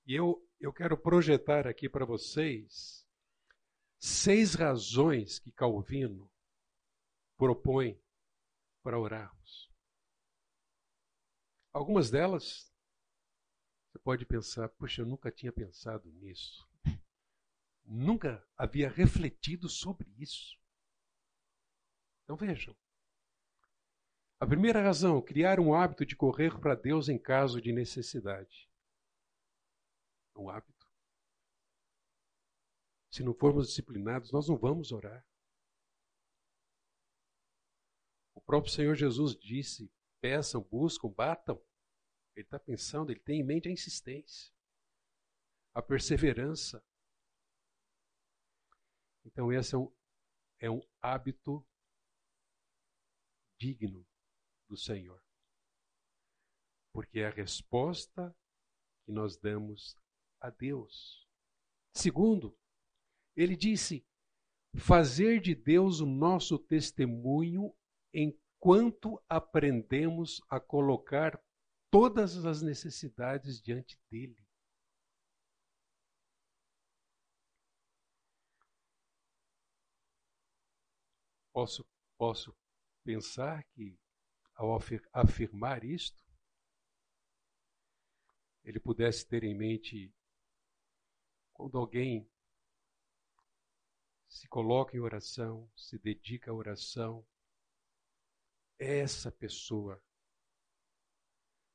[0.07, 3.07] E eu, eu quero projetar aqui para vocês
[3.97, 6.29] seis razões que Calvino
[7.37, 8.01] propõe
[8.83, 9.71] para orarmos.
[11.71, 12.69] Algumas delas
[13.89, 16.67] você pode pensar, puxa, eu nunca tinha pensado nisso.
[17.83, 20.59] Nunca havia refletido sobre isso.
[22.23, 22.75] Então vejam.
[24.39, 28.68] A primeira razão, criar um hábito de correr para Deus em caso de necessidade.
[30.39, 30.87] Um hábito.
[33.11, 35.25] Se não formos disciplinados, nós não vamos orar.
[38.33, 41.61] O próprio Senhor Jesus disse: peçam, buscam, batam.
[42.35, 44.53] Ele está pensando, ele tem em mente a insistência,
[45.73, 46.83] a perseverança.
[49.25, 49.93] Então, esse é um,
[50.59, 51.65] é um hábito
[53.57, 54.07] digno
[54.69, 55.21] do Senhor.
[56.93, 58.35] Porque é a resposta
[59.03, 59.97] que nós damos
[60.41, 61.27] a Deus.
[61.93, 62.57] Segundo,
[63.35, 64.05] ele disse:
[64.75, 67.73] fazer de Deus o nosso testemunho
[68.13, 71.41] enquanto aprendemos a colocar
[71.91, 74.45] todas as necessidades diante dele.
[81.51, 81.85] Posso,
[82.17, 82.55] posso
[83.03, 83.99] pensar que,
[84.55, 84.77] ao
[85.11, 86.23] afirmar isto,
[88.63, 90.13] ele pudesse ter em mente
[91.59, 92.25] quando alguém
[94.29, 97.27] se coloca em oração, se dedica à oração,
[98.79, 100.01] essa pessoa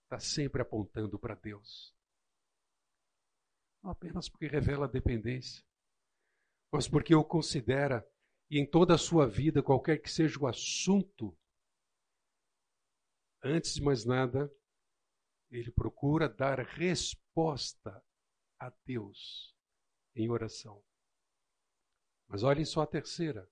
[0.05, 1.94] está sempre apontando para Deus.
[3.83, 5.62] Não apenas porque revela dependência,
[6.73, 8.11] mas porque o considera,
[8.49, 11.38] e em toda a sua vida, qualquer que seja o assunto,
[13.42, 14.51] antes de mais nada,
[15.51, 18.03] ele procura dar resposta
[18.59, 19.54] a Deus
[20.14, 20.83] em oração.
[22.29, 23.48] Mas olhem só a terceira.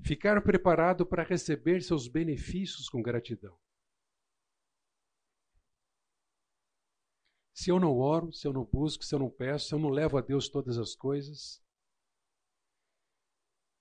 [0.00, 3.58] Ficar preparado para receber seus benefícios com gratidão.
[7.52, 9.88] Se eu não oro, se eu não busco, se eu não peço, se eu não
[9.88, 11.60] levo a Deus todas as coisas,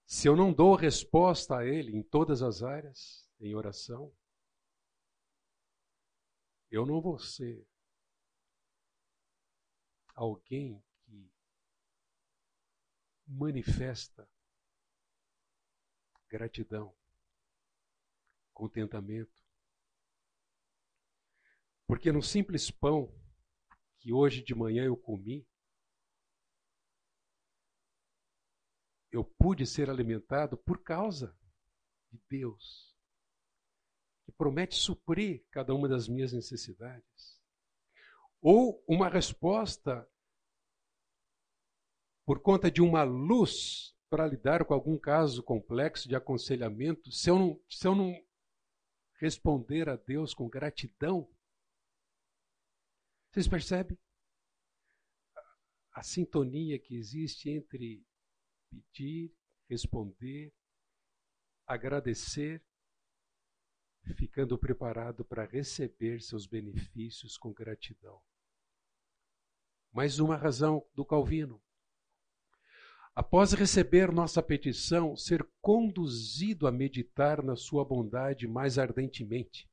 [0.08, 4.12] se eu não dou resposta a Ele em todas as áreas, em oração,
[6.72, 7.68] eu não vou ser
[10.16, 10.84] alguém
[13.28, 14.28] manifesta
[16.30, 16.96] gratidão,
[18.54, 19.46] contentamento.
[21.86, 23.14] Porque no simples pão
[23.98, 25.48] que hoje de manhã eu comi,
[29.12, 31.38] eu pude ser alimentado por causa
[32.12, 32.96] de Deus,
[34.24, 37.42] que promete suprir cada uma das minhas necessidades.
[38.42, 40.08] Ou uma resposta
[42.28, 47.40] por conta de uma luz para lidar com algum caso complexo de aconselhamento, se eu
[47.40, 48.14] não, se eu não
[49.14, 51.34] responder a Deus com gratidão,
[53.32, 53.98] vocês percebem?
[55.94, 58.06] A sintonia que existe entre
[58.70, 59.34] pedir,
[59.70, 60.54] responder,
[61.66, 62.62] agradecer,
[64.18, 68.22] ficando preparado para receber seus benefícios com gratidão.
[69.94, 71.64] Mais uma razão do Calvino.
[73.20, 79.68] Após receber nossa petição, ser conduzido a meditar na sua bondade mais ardentemente.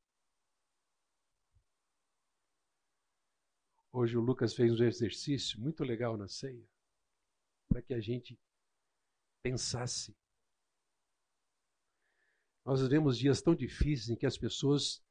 [3.92, 6.66] Hoje o Lucas fez um exercício muito legal na ceia,
[7.68, 8.40] para que a gente
[9.42, 10.16] pensasse.
[12.64, 15.04] Nós vivemos dias tão difíceis em que as pessoas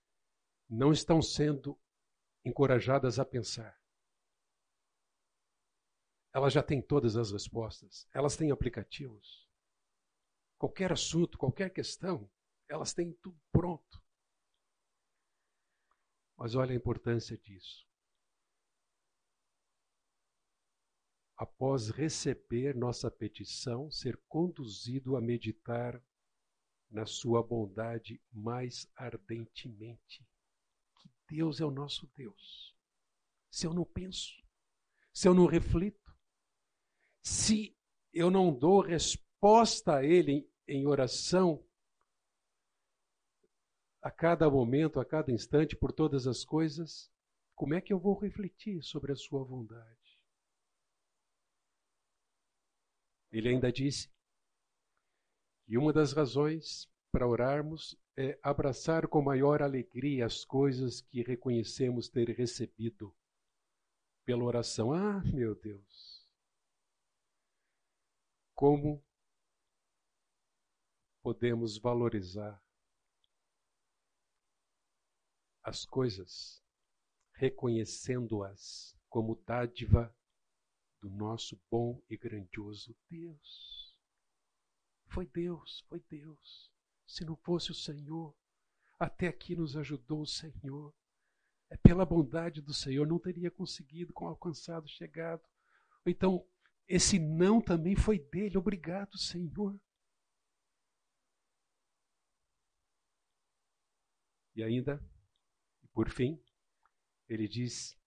[0.68, 1.80] não estão sendo
[2.44, 3.80] encorajadas a pensar.
[6.34, 9.48] Elas já têm todas as respostas, elas têm aplicativos.
[10.58, 12.30] Qualquer assunto, qualquer questão,
[12.68, 14.02] elas têm tudo pronto.
[16.36, 17.88] Mas olha a importância disso.
[21.38, 26.02] Após receber nossa petição, ser conduzido a meditar
[26.90, 30.26] na sua bondade mais ardentemente.
[31.00, 32.76] Que Deus é o nosso Deus.
[33.52, 34.32] Se eu não penso,
[35.12, 36.03] se eu não reflito,
[37.24, 37.76] se
[38.14, 41.66] eu não dou resposta a Ele em oração,
[44.02, 47.10] a cada momento, a cada instante, por todas as coisas,
[47.56, 50.20] como é que eu vou refletir sobre a Sua bondade?
[53.32, 54.14] Ele ainda disse
[55.68, 62.10] e uma das razões para orarmos é abraçar com maior alegria as coisas que reconhecemos
[62.10, 63.16] ter recebido
[64.26, 64.92] pela oração.
[64.92, 66.13] Ah, meu Deus!
[68.54, 69.04] Como
[71.22, 72.62] podemos valorizar
[75.64, 76.62] as coisas
[77.36, 80.16] reconhecendo-as como dádiva
[81.02, 83.98] do nosso bom e grandioso Deus.
[85.08, 86.72] Foi Deus, foi Deus.
[87.06, 88.36] Se não fosse o Senhor,
[89.00, 90.94] até aqui nos ajudou o Senhor.
[91.70, 95.44] É pela bondade do Senhor, não teria conseguido com alcançado, chegado.
[96.06, 96.48] Então,
[96.88, 98.58] esse não também foi dele.
[98.58, 99.80] Obrigado, Senhor.
[104.56, 105.04] E ainda,
[105.94, 106.40] por fim,
[107.28, 107.98] ele diz: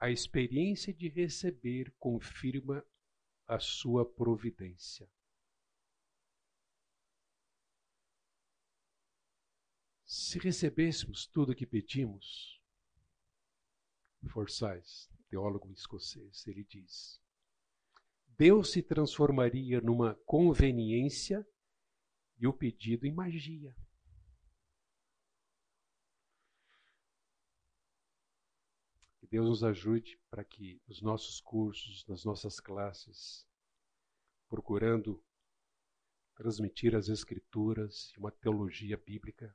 [0.00, 2.84] a experiência de receber confirma
[3.46, 5.10] a sua providência.
[10.06, 12.62] Se recebêssemos tudo o que pedimos,
[14.30, 17.20] Forsyth, teólogo escocês, ele diz:
[18.38, 21.44] Deus se transformaria numa conveniência
[22.38, 23.74] e o pedido em magia.
[29.30, 33.46] Deus nos ajude para que os nossos cursos, nas nossas classes,
[34.48, 35.22] procurando
[36.34, 39.54] transmitir as Escrituras e uma teologia bíblica,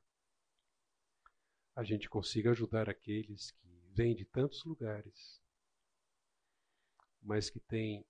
[1.74, 5.42] a gente consiga ajudar aqueles que vêm de tantos lugares,
[7.20, 8.06] mas que têm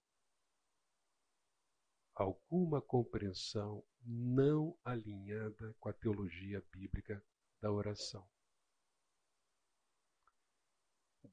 [2.14, 7.24] alguma compreensão não alinhada com a teologia bíblica
[7.60, 8.26] da oração.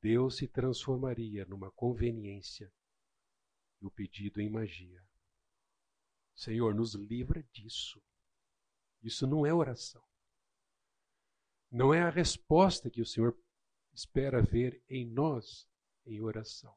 [0.01, 2.73] Deus se transformaria numa conveniência
[3.79, 5.05] e o pedido em magia.
[6.35, 8.01] Senhor, nos livra disso.
[9.03, 10.03] Isso não é oração.
[11.69, 13.37] Não é a resposta que o Senhor
[13.93, 15.69] espera ver em nós
[16.05, 16.75] em oração.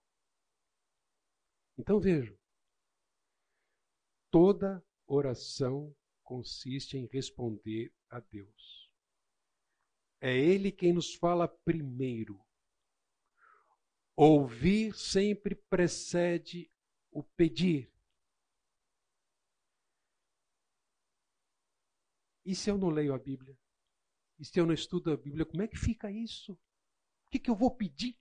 [1.79, 2.37] Então vejam,
[4.35, 8.91] toda oração consiste em responder a Deus.
[10.21, 12.45] É Ele quem nos fala primeiro
[14.17, 16.69] Ouvir sempre precede
[17.13, 17.93] o pedir.
[22.45, 23.57] E se eu não leio a Bíblia?
[24.37, 26.55] E se eu não estudo a Bíblia, como é que fica isso?
[27.27, 28.19] O que, que eu vou pedir?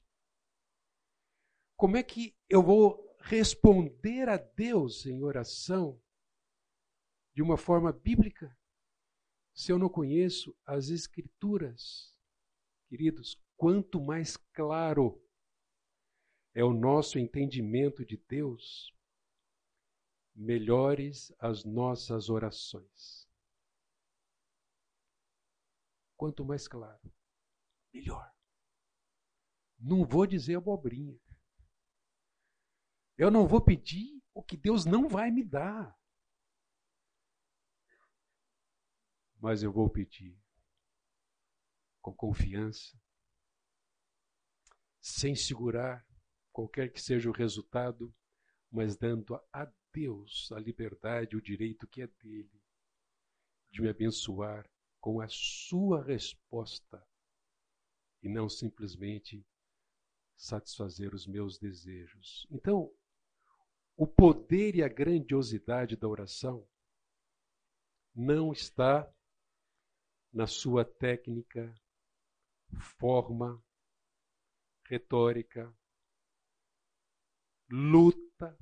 [1.75, 6.02] Como é que eu vou responder a Deus em oração
[7.33, 8.55] de uma forma bíblica
[9.53, 12.17] se eu não conheço as Escrituras?
[12.87, 15.21] Queridos, quanto mais claro
[16.53, 18.93] é o nosso entendimento de Deus,
[20.35, 23.27] melhores as nossas orações.
[26.15, 27.11] Quanto mais claro,
[27.91, 28.31] melhor.
[29.79, 31.19] Não vou dizer abobrinha.
[33.17, 35.97] Eu não vou pedir o que Deus não vai me dar.
[39.43, 40.41] Mas eu vou pedir
[42.01, 42.97] com confiança,
[45.01, 46.07] sem segurar,
[46.49, 48.15] qualquer que seja o resultado,
[48.71, 52.63] mas dando a Deus a liberdade, o direito que é dele
[53.69, 54.65] de me abençoar
[55.01, 57.05] com a sua resposta
[58.21, 59.45] e não simplesmente
[60.37, 62.47] satisfazer os meus desejos.
[62.49, 62.89] Então,
[63.97, 66.65] o poder e a grandiosidade da oração
[68.15, 69.13] não está
[70.33, 71.73] na sua técnica,
[72.97, 73.63] forma,
[74.85, 75.71] retórica,
[77.69, 78.57] luta,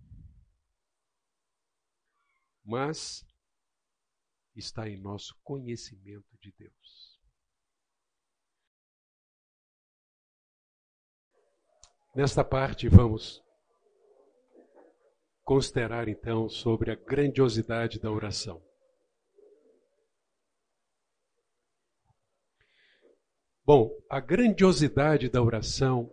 [2.64, 3.26] mas
[4.56, 7.20] está em nosso conhecimento de Deus.
[12.14, 13.42] Nesta parte, vamos
[15.44, 18.62] considerar então sobre a grandiosidade da oração.
[23.64, 26.12] Bom, a grandiosidade da oração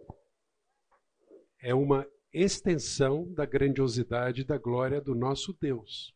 [1.59, 6.15] é uma extensão da grandiosidade da glória do nosso Deus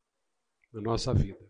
[0.71, 1.41] na nossa vida.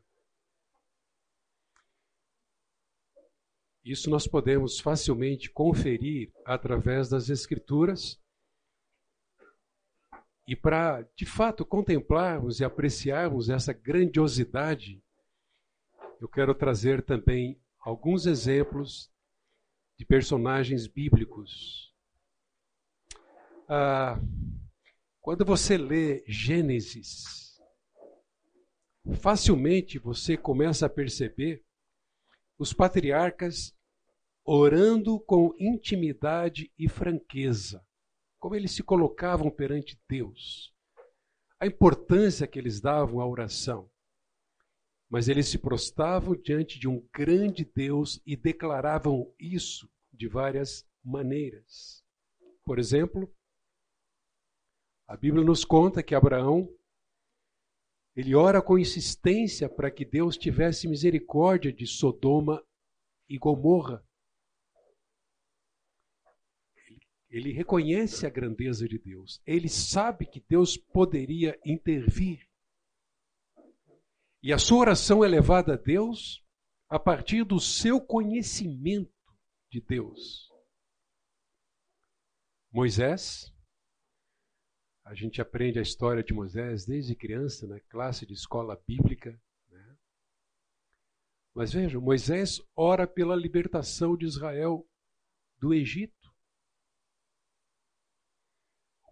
[3.84, 8.20] Isso nós podemos facilmente conferir através das Escrituras.
[10.46, 15.02] E para, de fato, contemplarmos e apreciarmos essa grandiosidade,
[16.20, 19.12] eu quero trazer também alguns exemplos
[20.03, 21.94] de personagens bíblicos.
[23.68, 24.20] Ah,
[25.20, 27.61] quando você lê Gênesis,
[29.20, 31.64] facilmente você começa a perceber
[32.59, 33.72] os patriarcas
[34.44, 37.80] orando com intimidade e franqueza,
[38.40, 40.74] como eles se colocavam perante Deus,
[41.61, 43.88] a importância que eles davam à oração.
[45.12, 52.02] Mas eles se prostravam diante de um grande Deus e declaravam isso de várias maneiras.
[52.64, 53.30] Por exemplo,
[55.06, 56.66] a Bíblia nos conta que Abraão
[58.16, 62.64] ele ora com insistência para que Deus tivesse misericórdia de Sodoma
[63.28, 64.02] e Gomorra.
[67.28, 69.42] Ele reconhece a grandeza de Deus.
[69.44, 72.50] Ele sabe que Deus poderia intervir.
[74.43, 76.45] E a sua oração é levada a Deus
[76.88, 79.12] a partir do seu conhecimento
[79.70, 80.51] de Deus.
[82.70, 83.53] Moisés
[85.05, 89.38] a gente aprende a história de Moisés desde criança, na classe de escola bíblica.
[89.68, 89.99] Né?
[91.53, 94.88] Mas vejam, Moisés ora pela libertação de Israel
[95.59, 96.32] do Egito.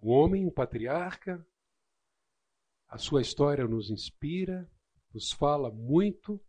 [0.02, 1.44] Um homem, um patriarca,
[2.88, 4.70] a sua história nos inspira,
[5.12, 6.40] nos fala muito,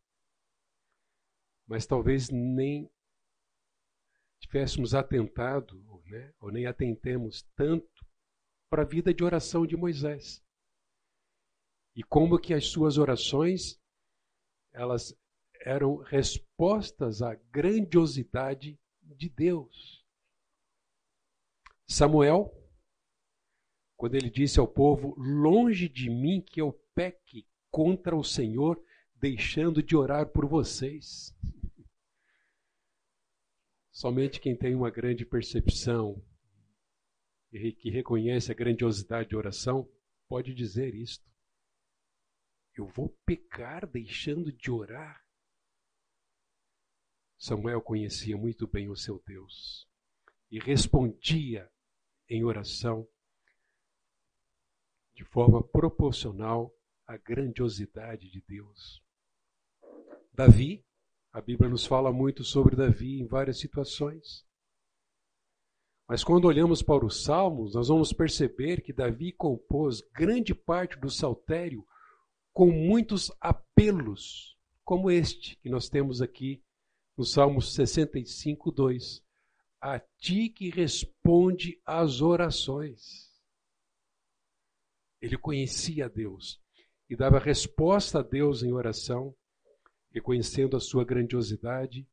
[1.66, 2.89] mas talvez nem
[4.39, 8.05] tivéssemos atentado, né, ou nem atentemos tanto
[8.70, 10.43] para a vida de oração de Moisés.
[11.95, 13.82] E como que as suas orações
[14.74, 15.16] elas
[15.66, 20.05] eram respostas à grandiosidade de Deus.
[21.88, 22.51] Samuel,
[23.97, 28.84] quando ele disse ao povo: Longe de mim que eu peque contra o Senhor,
[29.15, 31.34] deixando de orar por vocês.
[33.91, 36.22] Somente quem tem uma grande percepção
[37.51, 39.89] que reconhece a grandiosidade de oração,
[40.28, 41.30] pode dizer isto.
[42.74, 45.22] Eu vou pecar deixando de orar?
[47.38, 49.89] Samuel conhecia muito bem o seu Deus
[50.49, 51.69] e respondia
[52.30, 53.07] em oração
[55.13, 56.74] de forma proporcional
[57.12, 59.03] à grandiosidade de Deus.
[60.34, 60.86] Davi,
[61.34, 64.45] a Bíblia nos fala muito sobre Davi em várias situações.
[66.07, 71.09] Mas quando olhamos para os Salmos, nós vamos perceber que Davi compôs grande parte do
[71.09, 71.86] saltério
[72.53, 76.64] com muitos apelos, como este que nós temos aqui
[77.18, 79.22] no Salmo 65, 2.
[79.82, 83.30] A ti que responde às orações.
[85.22, 86.61] Ele conhecia Deus
[87.12, 89.36] e dava resposta a Deus em oração,
[90.14, 92.07] reconhecendo a sua grandiosidade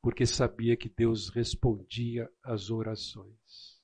[0.00, 3.80] porque sabia que Deus respondia às orações.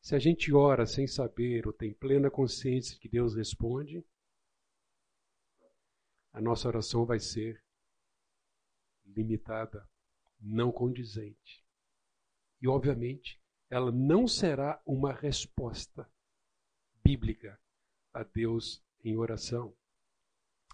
[0.00, 4.02] Se a gente ora sem saber ou tem plena consciência que Deus responde,
[6.32, 7.62] a nossa oração vai ser
[9.04, 9.86] limitada,
[10.40, 11.62] não condizente.
[12.58, 13.38] E, obviamente,
[13.68, 16.10] ela não será uma resposta
[17.04, 17.60] bíblica
[18.14, 19.74] a Deus em oração.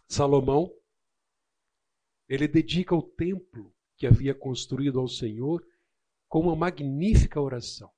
[0.07, 0.73] Salomão,
[2.29, 5.65] ele dedica o templo que havia construído ao Senhor
[6.29, 7.91] com uma magnífica oração.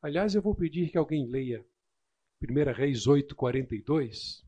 [0.00, 1.66] Aliás, eu vou pedir que alguém leia
[2.42, 4.44] 1 Reis 8, 42.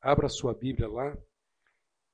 [0.00, 1.16] Abra sua Bíblia lá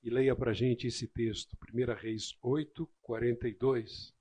[0.02, 1.56] e leia para a gente esse texto.
[1.72, 4.14] 1 Reis 8, 42.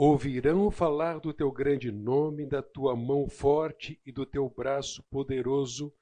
[0.00, 5.92] Ouvirão falar do teu grande nome, da tua mão forte e do teu braço poderoso,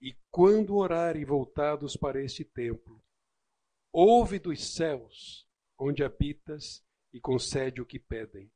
[0.00, 3.02] e quando orarem voltados para este templo,
[3.92, 8.48] ouve dos céus, onde habitas, e concede o que pedem.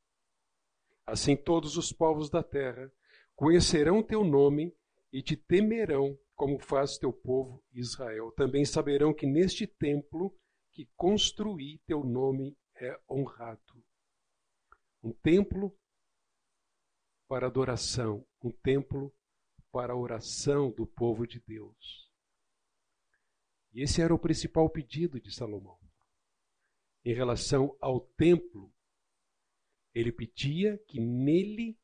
[1.05, 2.89] Assim todos os povos da terra
[3.35, 4.73] conhecerão teu nome
[5.11, 8.31] e te temerão, como faz teu povo Israel.
[8.31, 10.33] Também saberão que neste templo
[10.71, 13.78] que construí teu nome é honrado.
[15.01, 15.77] Um templo
[17.27, 19.13] para adoração, um templo
[19.71, 22.09] para a oração do povo de Deus.
[23.71, 25.79] E esse era o principal pedido de Salomão.
[27.05, 28.73] Em relação ao templo,
[29.93, 31.77] ele pedia que nele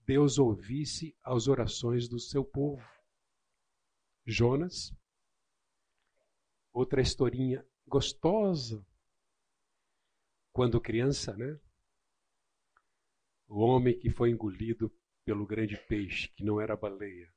[0.00, 2.86] Deus ouvisse as orações do seu povo.
[4.24, 4.94] Jonas,
[6.72, 8.84] outra historinha gostosa.
[10.52, 11.58] Quando criança, né?
[13.48, 14.92] O homem que foi engolido
[15.24, 17.32] pelo grande peixe, que não era a baleia.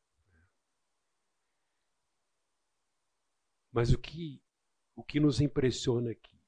[3.71, 4.41] Mas o que,
[4.95, 6.39] o que nos impressiona aqui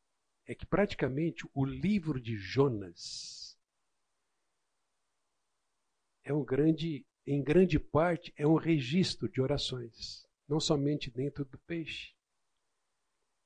[0.46, 3.60] é que praticamente o livro de Jonas
[6.24, 11.58] é um grande, em grande parte, é um registro de orações, não somente dentro do
[11.60, 12.14] peixe,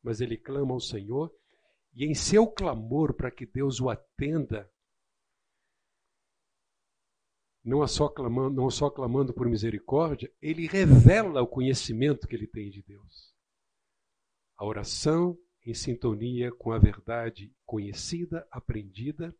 [0.01, 1.33] mas ele clama ao Senhor
[1.93, 4.71] e em seu clamor para que Deus o atenda,
[7.65, 12.69] não só clamando, não só clamando por misericórdia, ele revela o conhecimento que ele tem
[12.69, 13.33] de Deus.
[14.55, 15.35] A oração
[15.65, 19.35] em sintonia com a verdade conhecida, aprendida,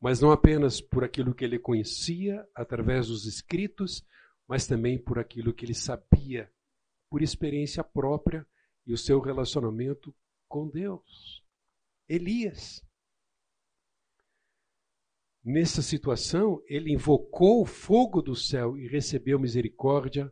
[0.00, 4.02] mas não apenas por aquilo que ele conhecia através dos escritos,
[4.48, 6.50] mas também por aquilo que ele sabia
[7.10, 8.46] por experiência própria
[8.86, 10.14] e o seu relacionamento
[10.48, 11.44] com Deus.
[12.08, 12.82] Elias.
[15.42, 20.30] Nessa situação, ele invocou o fogo do céu e recebeu misericórdia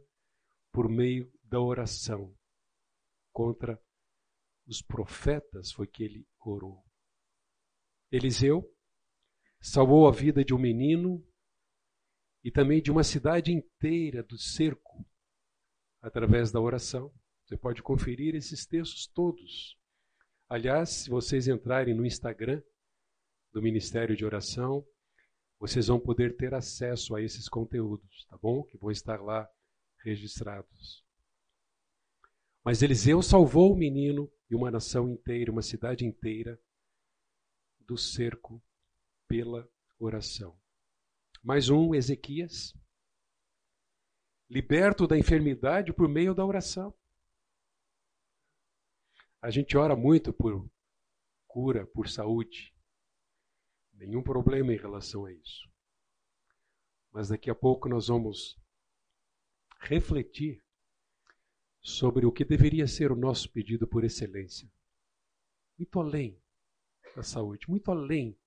[0.70, 2.34] por meio da oração.
[3.32, 3.80] Contra
[4.66, 6.84] os profetas foi que ele orou.
[8.12, 8.70] Eliseu
[9.60, 11.26] salvou a vida de um menino
[12.44, 15.06] e também de uma cidade inteira do cerco
[16.02, 17.12] através da oração.
[17.46, 19.76] Você pode conferir esses textos todos.
[20.48, 22.62] Aliás, se vocês entrarem no Instagram
[23.52, 24.86] do Ministério de Oração,
[25.58, 28.62] vocês vão poder ter acesso a esses conteúdos, tá bom?
[28.62, 29.48] Que vão estar lá
[29.98, 31.04] registrados.
[32.64, 36.60] Mas Eliseu salvou o menino e uma nação inteira, uma cidade inteira,
[37.80, 38.62] do cerco
[39.26, 40.58] pela oração.
[41.42, 42.74] Mais um, Ezequias,
[44.48, 46.94] liberto da enfermidade por meio da oração.
[49.40, 50.68] A gente ora muito por
[51.46, 52.74] cura, por saúde.
[53.98, 55.68] Nenhum problema em relação a isso.
[57.12, 58.56] Mas daqui a pouco nós vamos
[59.80, 60.62] refletir
[61.80, 64.70] sobre o que deveria ser o nosso pedido por excelência.
[65.76, 66.40] Muito além
[67.16, 68.38] da saúde, muito além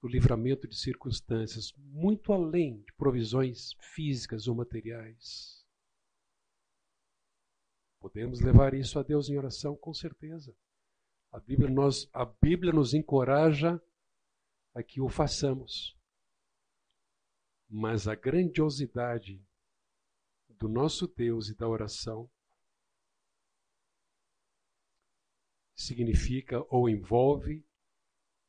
[0.00, 5.62] do livramento de circunstâncias, muito além de provisões físicas ou materiais.
[8.00, 10.56] Podemos levar isso a Deus em oração, com certeza.
[11.30, 13.80] A Bíblia, nós, a Bíblia nos encoraja
[14.80, 15.96] a que o façamos.
[17.68, 19.44] Mas a grandiosidade
[20.48, 22.30] do nosso Deus e da oração
[25.74, 27.64] significa ou envolve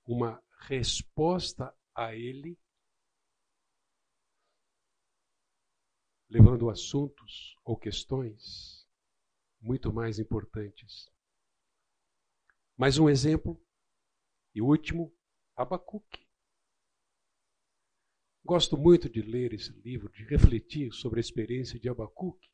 [0.06, 2.58] uma resposta a Ele,
[6.30, 8.88] levando assuntos ou questões
[9.60, 11.10] muito mais importantes.
[12.76, 13.62] Mais um exemplo,
[14.56, 15.14] e último,
[15.62, 16.28] Abacuque.
[18.44, 22.50] Gosto muito de ler esse livro, de refletir sobre a experiência de Abacuque.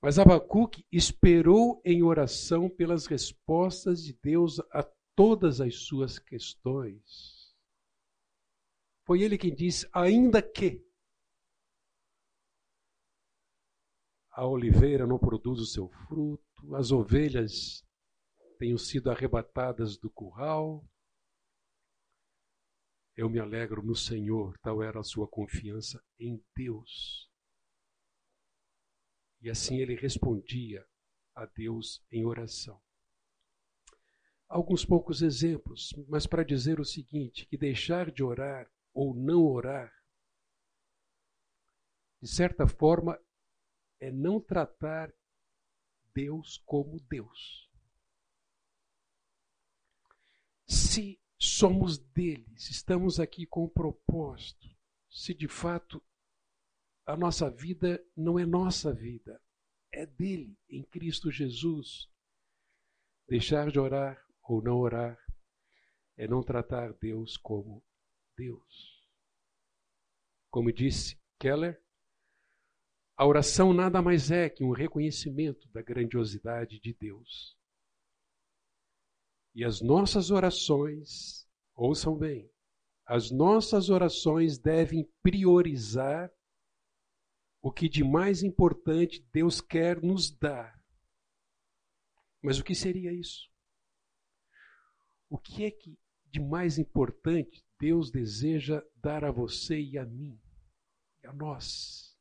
[0.00, 4.82] Mas Abacuque esperou em oração pelas respostas de Deus a
[5.14, 7.54] todas as suas questões.
[9.04, 10.84] Foi ele quem disse: ainda que
[14.30, 17.84] a oliveira não produz o seu fruto, as ovelhas
[18.58, 20.84] tenham sido arrebatadas do curral.
[23.16, 27.30] Eu me alegro no Senhor, tal era a sua confiança em Deus.
[29.40, 30.86] E assim ele respondia
[31.34, 32.80] a Deus em oração.
[34.48, 39.92] Alguns poucos exemplos, mas para dizer o seguinte: que deixar de orar ou não orar,
[42.20, 43.18] de certa forma,
[43.98, 45.12] é não tratar
[46.14, 47.70] Deus como Deus.
[50.66, 54.68] Se somos dele, se estamos aqui com o propósito,
[55.10, 56.02] se de fato
[57.06, 59.40] a nossa vida não é nossa vida,
[59.92, 62.10] é dele, em Cristo Jesus.
[63.28, 65.18] Deixar de orar ou não orar
[66.16, 67.84] é não tratar Deus como
[68.36, 69.08] Deus.
[70.50, 71.80] Como disse Keller,
[73.16, 77.56] a oração nada mais é que um reconhecimento da grandiosidade de Deus.
[79.56, 82.52] E as nossas orações, ouçam bem,
[83.06, 86.30] as nossas orações devem priorizar
[87.62, 90.78] o que de mais importante Deus quer nos dar.
[92.42, 93.50] Mas o que seria isso?
[95.30, 100.38] O que é que de mais importante Deus deseja dar a você e a mim,
[101.22, 102.14] e a nós?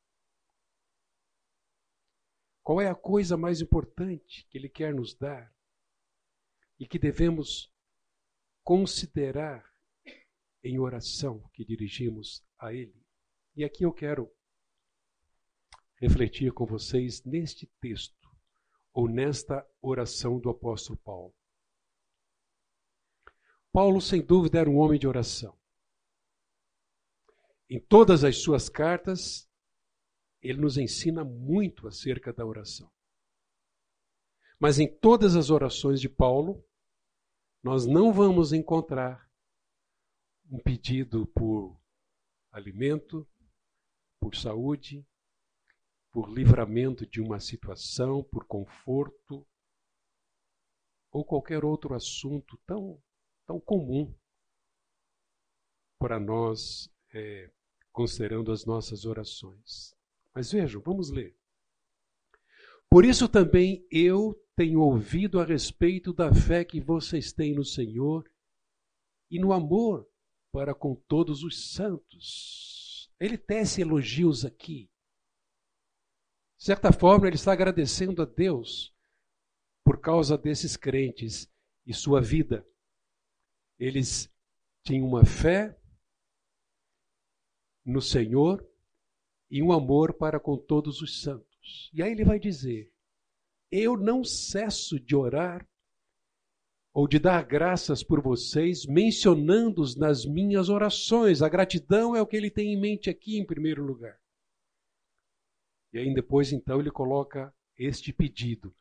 [2.64, 5.54] Qual é a coisa mais importante que Ele quer nos dar
[6.80, 7.74] e que devemos
[8.64, 9.64] considerar
[10.64, 13.06] em oração que dirigimos a Ele?
[13.56, 14.32] E aqui eu quero
[15.98, 18.30] refletir com vocês neste texto,
[18.94, 21.34] ou nesta oração do apóstolo Paulo.
[23.72, 25.58] Paulo, sem dúvida, era um homem de oração.
[27.70, 29.50] Em todas as suas cartas,
[30.42, 32.90] ele nos ensina muito acerca da oração.
[34.60, 36.64] Mas em todas as orações de Paulo,
[37.62, 39.30] nós não vamos encontrar
[40.50, 41.80] um pedido por
[42.52, 43.28] alimento,
[44.20, 45.06] por saúde,
[46.12, 49.46] por livramento de uma situação, por conforto,
[51.12, 53.02] ou qualquer outro assunto tão,
[53.46, 54.14] tão comum
[56.00, 57.52] para nós, é,
[57.92, 59.96] considerando as nossas orações.
[60.34, 61.36] Mas vejam, vamos ler.
[62.90, 68.30] Por isso também eu tenho ouvido a respeito da fé que vocês têm no Senhor
[69.30, 70.08] e no amor
[70.52, 73.12] para com todos os santos.
[73.20, 74.90] Ele tece elogios aqui.
[76.58, 78.96] De certa forma, ele está agradecendo a Deus
[79.84, 81.52] por causa desses crentes
[81.86, 82.66] e sua vida.
[83.78, 84.34] Eles
[84.84, 85.78] tinham uma fé
[87.84, 88.66] no Senhor
[89.52, 91.92] e um amor para com todos os santos.
[91.94, 92.95] E aí ele vai dizer:
[93.72, 95.68] Eu não cesso de orar
[96.94, 101.42] ou de dar graças por vocês, mencionando-os nas minhas orações.
[101.42, 104.18] A gratidão é o que ele tem em mente aqui em primeiro lugar.
[105.92, 108.74] E aí depois então ele coloca este pedido: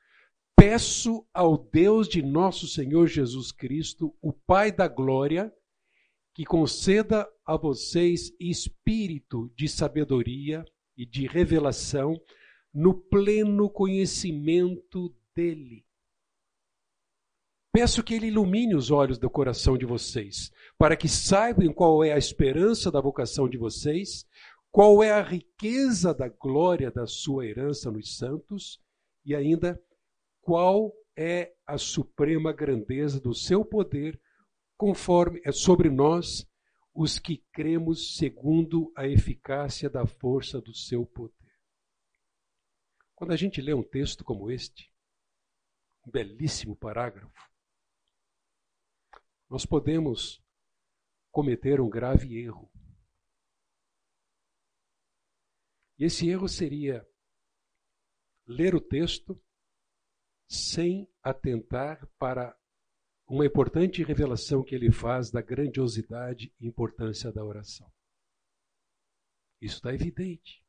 [0.57, 5.53] Peço ao Deus de nosso Senhor Jesus Cristo, o Pai da glória,
[6.33, 10.65] que conceda a vocês espírito de sabedoria
[10.97, 12.21] e de revelação
[12.75, 15.87] no pleno conhecimento dele.
[17.73, 22.13] Peço que ele ilumine os olhos do coração de vocês, para que saibam qual é
[22.13, 24.27] a esperança da vocação de vocês
[24.75, 28.83] qual é a riqueza da glória da sua herança nos santos
[29.25, 29.81] e ainda
[30.41, 34.21] qual é a suprema grandeza do seu poder
[34.77, 36.45] conforme é sobre nós
[36.93, 41.44] os que cremos segundo a eficácia da força do seu poder.
[43.15, 44.93] Quando a gente lê um texto como este,
[46.07, 47.33] um belíssimo parágrafo,
[49.49, 50.43] nós podemos
[51.31, 52.71] cometer um grave erro.
[55.99, 57.07] E esse erro seria
[58.47, 59.41] ler o texto
[60.49, 62.59] sem atentar para
[63.27, 67.91] uma importante revelação que ele faz da grandiosidade e importância da oração.
[69.61, 70.64] Isso está evidente.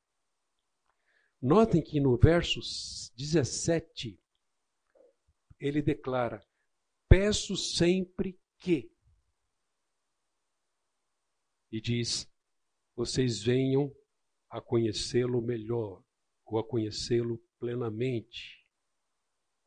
[1.45, 2.59] Notem que no verso
[3.15, 4.19] 17
[5.59, 6.43] ele declara:
[7.07, 8.91] Peço sempre que.
[11.71, 12.27] E diz:
[12.95, 13.95] Vocês venham
[14.49, 16.03] a conhecê-lo melhor,
[16.45, 18.67] ou a conhecê-lo plenamente,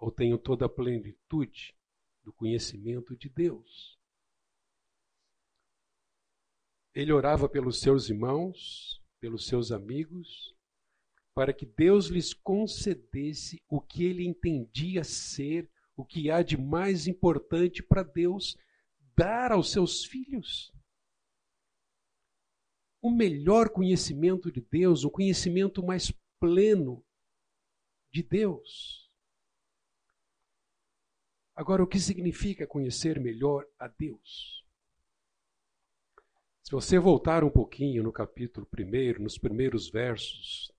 [0.01, 1.79] ou tenho toda a plenitude
[2.25, 3.97] do conhecimento de Deus.
[6.93, 10.58] Ele orava pelos seus irmãos, pelos seus amigos,
[11.39, 17.07] para que Deus lhes concedesse o que ele entendia ser o que há de mais
[17.07, 18.57] importante para Deus
[19.17, 20.73] dar aos seus filhos
[23.01, 27.07] o melhor conhecimento de Deus, o conhecimento mais pleno
[28.11, 29.09] de Deus.
[31.55, 34.67] Agora, o que significa conhecer melhor a Deus?
[36.65, 40.77] Se você voltar um pouquinho no capítulo 1, nos primeiros versos,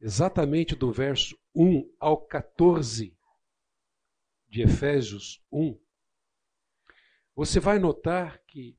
[0.00, 3.16] exatamente do verso 1 ao 14
[4.48, 5.78] de Efésios 1,
[7.34, 8.76] você vai notar que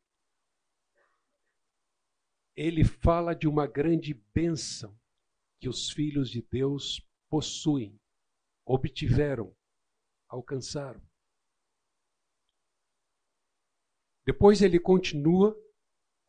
[2.55, 4.97] ele fala de uma grande bênção
[5.59, 7.97] que os filhos de Deus possuem,
[8.65, 9.55] obtiveram,
[10.27, 11.01] alcançaram.
[14.25, 15.57] Depois ele continua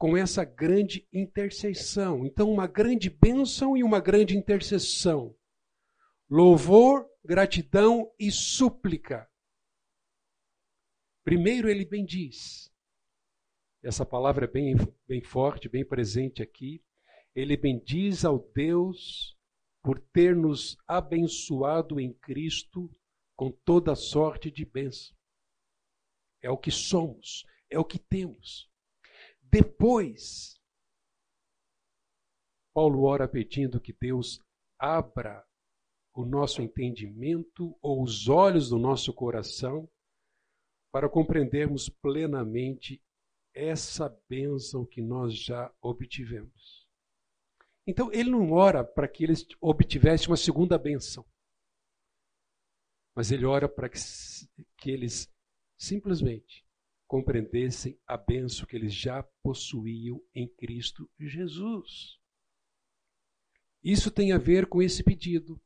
[0.01, 2.24] com essa grande intercessão.
[2.24, 5.36] Então, uma grande bênção e uma grande intercessão.
[6.26, 9.30] Louvor, gratidão e súplica.
[11.22, 12.72] Primeiro ele bendiz.
[13.82, 14.74] Essa palavra é bem,
[15.07, 16.82] bem forte, bem presente aqui.
[17.34, 19.36] Ele bendiz ao Deus
[19.82, 22.90] por ter nos abençoado em Cristo
[23.36, 25.14] com toda sorte de bênção.
[26.40, 28.69] É o que somos, é o que temos.
[29.51, 30.61] Depois,
[32.72, 34.40] Paulo ora pedindo que Deus
[34.78, 35.44] abra
[36.14, 39.90] o nosso entendimento ou os olhos do nosso coração
[40.92, 43.03] para compreendermos plenamente
[43.53, 46.88] essa bênção que nós já obtivemos.
[47.84, 51.26] Então, ele não ora para que eles obtivessem uma segunda bênção,
[53.16, 53.98] mas ele ora para que,
[54.76, 55.28] que eles
[55.76, 56.64] simplesmente
[57.11, 62.20] compreendessem a bênção que eles já possuíam em Cristo Jesus.
[63.82, 65.61] Isso tem a ver com esse pedido,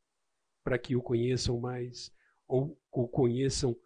[0.64, 2.10] para que o conheçam mais,
[2.48, 3.78] ou o conheçam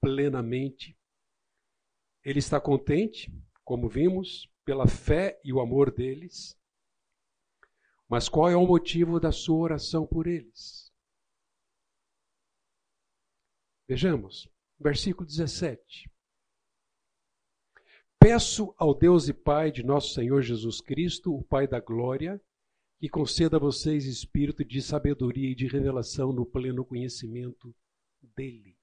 [0.00, 0.98] plenamente.
[2.24, 3.30] Ele está contente,
[3.62, 6.58] como vimos, pela fé e o amor deles.
[8.08, 10.90] Mas qual é o motivo da sua oração por eles?
[13.86, 14.48] Vejamos,
[14.80, 16.15] versículo 17.
[18.28, 22.42] Peço ao Deus e Pai de nosso Senhor Jesus Cristo, o Pai da glória,
[22.98, 27.72] que conceda a vocês espírito de sabedoria e de revelação no pleno conhecimento
[28.20, 28.76] dele.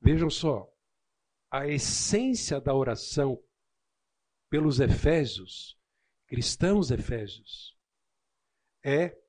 [0.00, 0.72] Vejam só,
[1.50, 3.42] a essência da oração
[4.48, 5.76] pelos Efésios,
[6.28, 7.76] cristãos Efésios,
[8.84, 9.20] é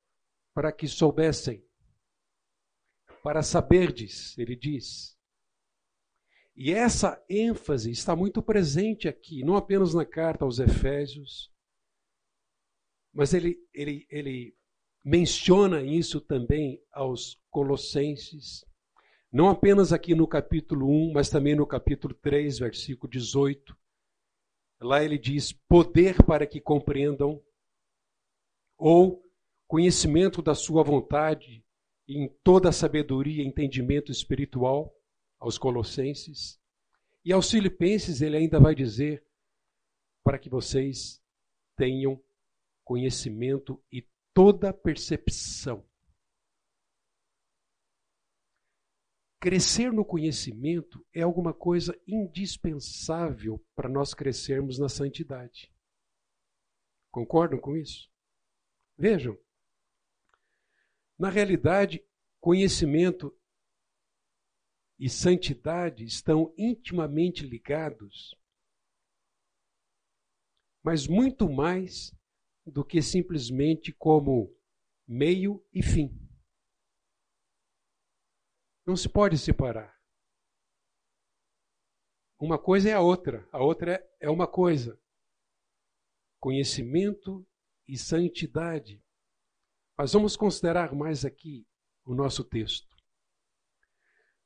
[0.54, 1.60] para que soubessem,
[3.20, 5.11] para saberdes, ele diz,
[6.64, 11.52] e essa ênfase está muito presente aqui, não apenas na carta aos Efésios,
[13.12, 14.56] mas ele, ele, ele
[15.04, 18.64] menciona isso também aos Colossenses,
[19.32, 23.76] não apenas aqui no capítulo 1, mas também no capítulo 3, versículo 18.
[24.82, 27.42] Lá ele diz: poder para que compreendam,
[28.78, 29.20] ou
[29.66, 31.66] conhecimento da sua vontade
[32.06, 34.96] em toda a sabedoria e entendimento espiritual
[35.42, 36.60] aos Colossenses.
[37.24, 39.24] E aos Filipenses ele ainda vai dizer
[40.22, 41.20] para que vocês
[41.76, 42.22] tenham
[42.84, 45.84] conhecimento e toda percepção.
[49.40, 55.72] Crescer no conhecimento é alguma coisa indispensável para nós crescermos na santidade.
[57.10, 58.08] Concordam com isso?
[58.96, 59.36] Vejam,
[61.18, 62.04] na realidade,
[62.40, 63.36] conhecimento
[64.98, 68.34] e santidade estão intimamente ligados,
[70.82, 72.12] mas muito mais
[72.64, 74.54] do que simplesmente como
[75.06, 76.10] meio e fim.
[78.86, 80.00] Não se pode separar.
[82.38, 85.00] Uma coisa é a outra, a outra é, é uma coisa.
[86.40, 87.46] Conhecimento
[87.86, 89.00] e santidade.
[89.96, 91.64] Mas vamos considerar mais aqui
[92.04, 92.91] o nosso texto.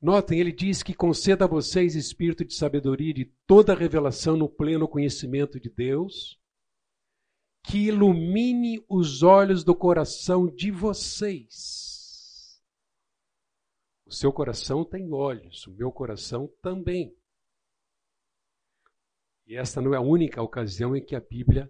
[0.07, 4.86] Notem, ele diz que conceda a vocês espírito de sabedoria de toda revelação no pleno
[4.86, 6.40] conhecimento de Deus,
[7.64, 12.62] que ilumine os olhos do coração de vocês.
[14.07, 17.12] O seu coração tem olhos, o meu coração também.
[19.44, 21.68] E esta não é a única ocasião em que a Bíblia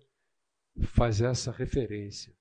[0.82, 2.36] faz essa referência.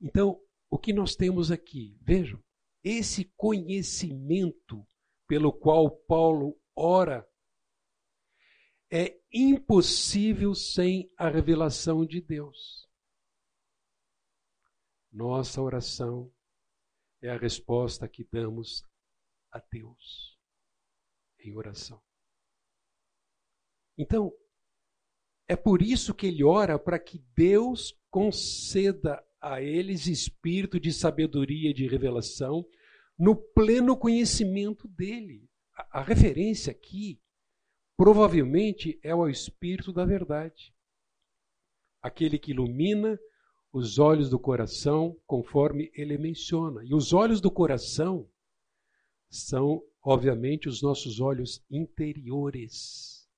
[0.00, 1.96] Então, o que nós temos aqui?
[2.02, 2.42] Vejam,
[2.84, 4.86] esse conhecimento
[5.26, 7.26] pelo qual Paulo ora
[8.92, 12.86] é impossível sem a revelação de Deus.
[15.10, 16.32] Nossa oração
[17.22, 18.84] é a resposta que damos
[19.50, 20.38] a Deus
[21.38, 22.02] em oração.
[23.96, 24.32] Então,
[25.48, 31.70] é por isso que ele ora para que Deus conceda a eles espírito de sabedoria
[31.70, 32.66] e de revelação
[33.18, 35.46] no pleno conhecimento dele.
[35.76, 37.20] A, a referência aqui
[37.94, 40.74] provavelmente é o Espírito da Verdade,
[42.02, 43.18] aquele que ilumina
[43.72, 46.82] os olhos do coração, conforme ele menciona.
[46.84, 48.28] E os olhos do coração
[49.28, 53.28] são, obviamente, os nossos olhos interiores,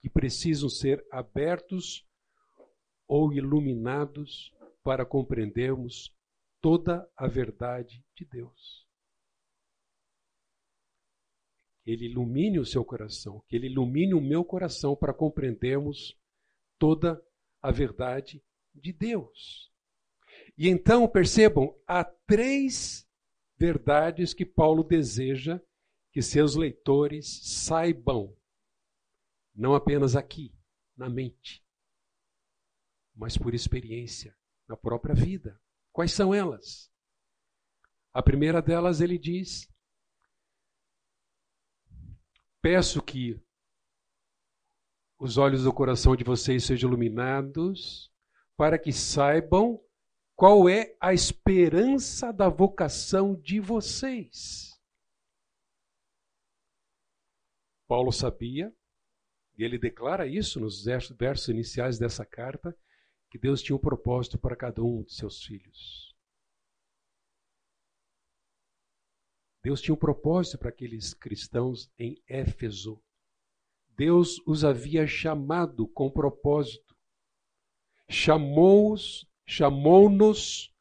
[0.00, 2.06] que precisam ser abertos
[3.06, 4.52] ou iluminados
[4.84, 6.14] para compreendermos
[6.60, 8.84] toda a verdade de Deus.
[11.84, 16.18] que Ele ilumine o seu coração, que Ele ilumine o meu coração para compreendermos
[16.78, 17.22] toda
[17.60, 18.42] a verdade
[18.74, 19.70] de Deus.
[20.56, 23.06] E então, percebam, há três
[23.56, 25.60] verdades que Paulo deseja
[26.10, 28.34] que seus leitores saibam,
[29.54, 30.54] não apenas aqui,
[30.96, 31.62] na mente,
[33.14, 34.34] mas por experiência,
[34.68, 35.60] na própria vida.
[35.92, 36.90] Quais são elas?
[38.12, 39.68] A primeira delas ele diz:
[42.62, 43.42] Peço que
[45.18, 48.12] os olhos do coração de vocês sejam iluminados,
[48.56, 49.80] para que saibam
[50.36, 54.70] qual é a esperança da vocação de vocês.
[57.86, 58.74] Paulo sabia,
[59.56, 62.76] e ele declara isso nos versos iniciais dessa carta,
[63.34, 66.14] que Deus tinha um propósito para cada um de seus filhos.
[69.60, 73.02] Deus tinha um propósito para aqueles cristãos em Éfeso.
[73.96, 76.96] Deus os havia chamado com propósito.
[78.08, 80.72] Chamou-os, chamou-nos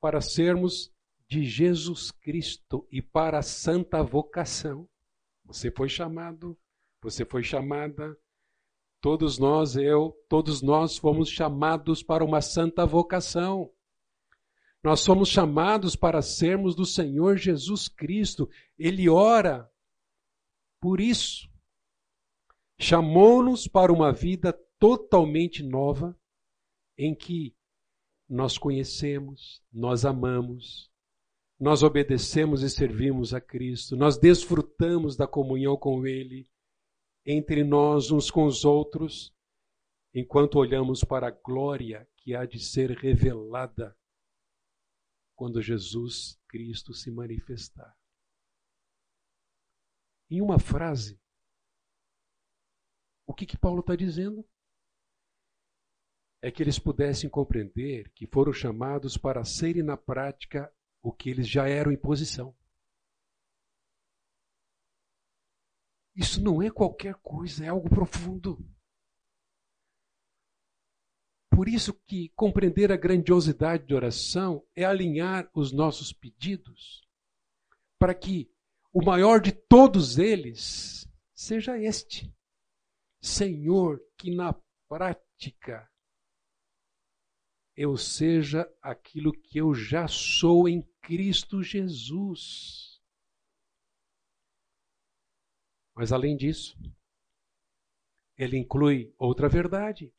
[0.00, 0.90] para sermos
[1.26, 4.88] de Jesus Cristo e para a santa vocação.
[5.44, 6.58] Você foi chamado,
[7.02, 8.18] você foi chamada,
[9.00, 13.70] todos nós, eu, todos nós fomos chamados para uma santa vocação.
[14.82, 18.48] Nós somos chamados para sermos do Senhor Jesus Cristo.
[18.78, 19.68] Ele ora
[20.80, 21.48] por isso.
[22.78, 26.16] Chamou-nos para uma vida totalmente nova,
[26.96, 27.56] em que
[28.28, 30.90] nós conhecemos, nós amamos,
[31.58, 36.48] nós obedecemos e servimos a Cristo, nós desfrutamos da comunhão com Ele,
[37.30, 39.30] entre nós uns com os outros,
[40.14, 43.94] enquanto olhamos para a glória que há de ser revelada
[45.36, 47.94] quando Jesus Cristo se manifestar.
[50.30, 51.20] Em uma frase,
[53.26, 54.42] o que, que Paulo está dizendo?
[56.40, 61.46] É que eles pudessem compreender que foram chamados para serem na prática o que eles
[61.46, 62.56] já eram em posição.
[66.18, 68.58] Isso não é qualquer coisa, é algo profundo.
[71.48, 77.06] Por isso que compreender a grandiosidade de oração é alinhar os nossos pedidos
[78.00, 78.50] para que
[78.92, 82.34] o maior de todos eles seja este.
[83.22, 84.52] Senhor, que na
[84.88, 85.88] prática
[87.76, 92.87] eu seja aquilo que eu já sou em Cristo Jesus.
[95.98, 96.78] Mas além disso,
[98.38, 100.10] ele inclui outra verdade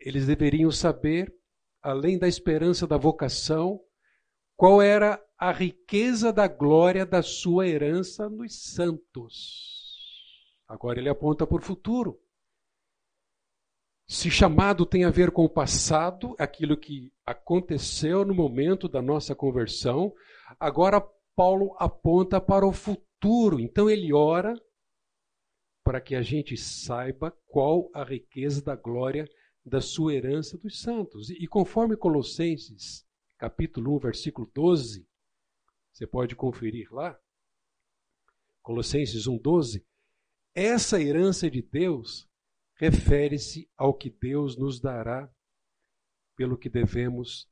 [0.00, 1.32] eles deveriam saber,
[1.82, 3.80] além da esperança da vocação,
[4.56, 10.48] qual era a riqueza da glória da sua herança nos santos.
[10.66, 12.18] Agora ele aponta para o futuro.
[14.06, 19.34] Se chamado tem a ver com o passado, aquilo que aconteceu no momento da nossa
[19.34, 20.12] conversão,
[20.58, 21.00] agora
[21.36, 23.09] Paulo aponta para o futuro.
[23.60, 24.54] Então ele ora
[25.84, 29.28] para que a gente saiba qual a riqueza da glória
[29.64, 31.30] da sua herança dos santos.
[31.30, 33.06] E, conforme Colossenses,
[33.36, 35.06] capítulo 1, versículo 12,
[35.92, 37.18] você pode conferir lá,
[38.62, 39.86] Colossenses 1, 12,
[40.54, 42.28] essa herança de Deus
[42.74, 45.30] refere-se ao que Deus nos dará,
[46.36, 47.50] pelo que devemos,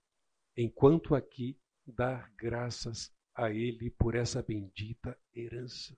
[0.57, 5.97] enquanto aqui, dar graças a Ele por essa bendita herança.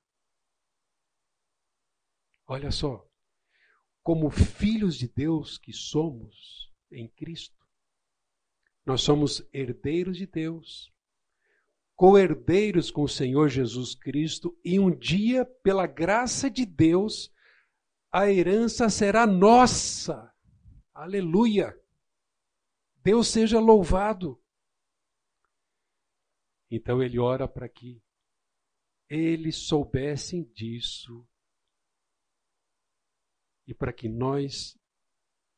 [2.46, 3.08] Olha só,
[4.02, 7.56] como filhos de Deus que somos em Cristo.
[8.84, 10.92] Nós somos herdeiros de Deus,
[11.96, 17.32] co-herdeiros com o Senhor Jesus Cristo, e um dia, pela graça de Deus,
[18.12, 20.30] a herança será nossa.
[20.92, 21.74] Aleluia!
[23.02, 24.39] Deus seja louvado.
[26.70, 28.00] Então ele ora para que
[29.08, 31.26] eles soubessem disso
[33.66, 34.78] e para que nós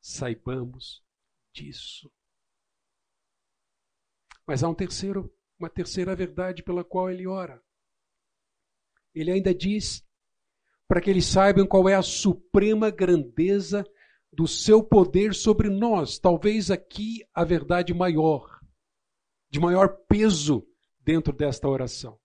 [0.01, 1.05] saibamos
[1.53, 2.11] disso.
[4.47, 7.63] Mas há um terceiro, uma terceira verdade pela qual ele ora.
[9.15, 10.03] Ele ainda diz
[10.89, 13.85] para que eles saibam qual é a suprema grandeza
[14.33, 16.19] do seu poder sobre nós.
[16.19, 18.61] Talvez aqui a verdade maior,
[19.51, 20.67] de maior peso
[21.03, 22.21] dentro desta oração.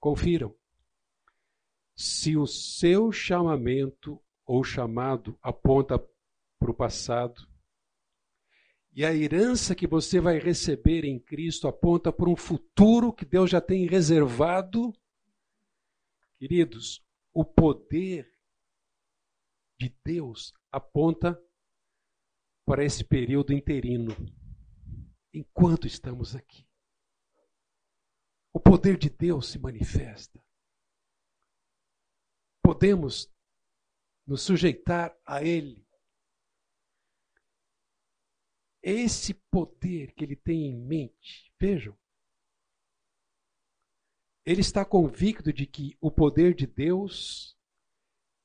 [0.00, 0.56] Confiram
[1.96, 5.98] se o seu chamamento ou chamado aponta
[6.58, 7.46] para o passado
[8.92, 13.50] E a herança que você vai receber em Cristo aponta para um futuro que Deus
[13.50, 14.92] já tem reservado.
[16.38, 18.28] Queridos, o poder
[19.78, 21.40] de Deus aponta
[22.64, 24.14] para esse período interino,
[25.32, 26.66] enquanto estamos aqui.
[28.52, 30.42] O poder de Deus se manifesta.
[32.62, 33.30] Podemos
[34.26, 35.86] nos sujeitar a Ele.
[38.82, 41.98] Esse poder que ele tem em mente, vejam,
[44.46, 47.54] ele está convicto de que o poder de Deus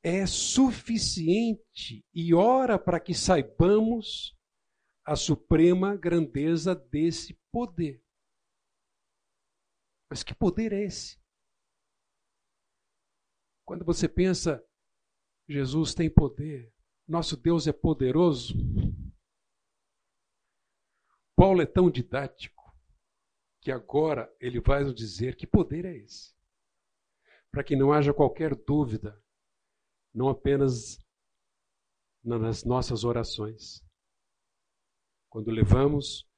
[0.03, 4.35] é suficiente e ora para que saibamos
[5.05, 8.03] a suprema grandeza desse poder.
[10.09, 11.21] Mas que poder é esse?
[13.65, 14.63] Quando você pensa,
[15.47, 16.73] Jesus tem poder,
[17.07, 18.53] nosso Deus é poderoso.
[21.35, 22.63] Paulo é tão didático
[23.61, 26.33] que agora ele vai nos dizer que poder é esse.
[27.49, 29.21] Para que não haja qualquer dúvida,
[30.13, 30.99] não apenas
[32.23, 33.83] nas nossas orações,
[35.33, 36.29] quando levamos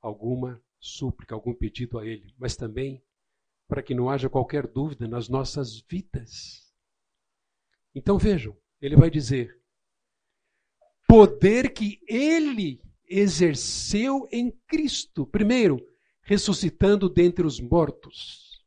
[0.00, 3.04] alguma súplica, algum pedido a Ele, mas também
[3.66, 6.72] para que não haja qualquer dúvida nas nossas vidas.
[7.92, 9.60] Então vejam, ele vai dizer:
[11.08, 15.26] poder que Ele exerceu em Cristo.
[15.26, 15.84] Primeiro,
[16.22, 18.64] ressuscitando dentre os mortos.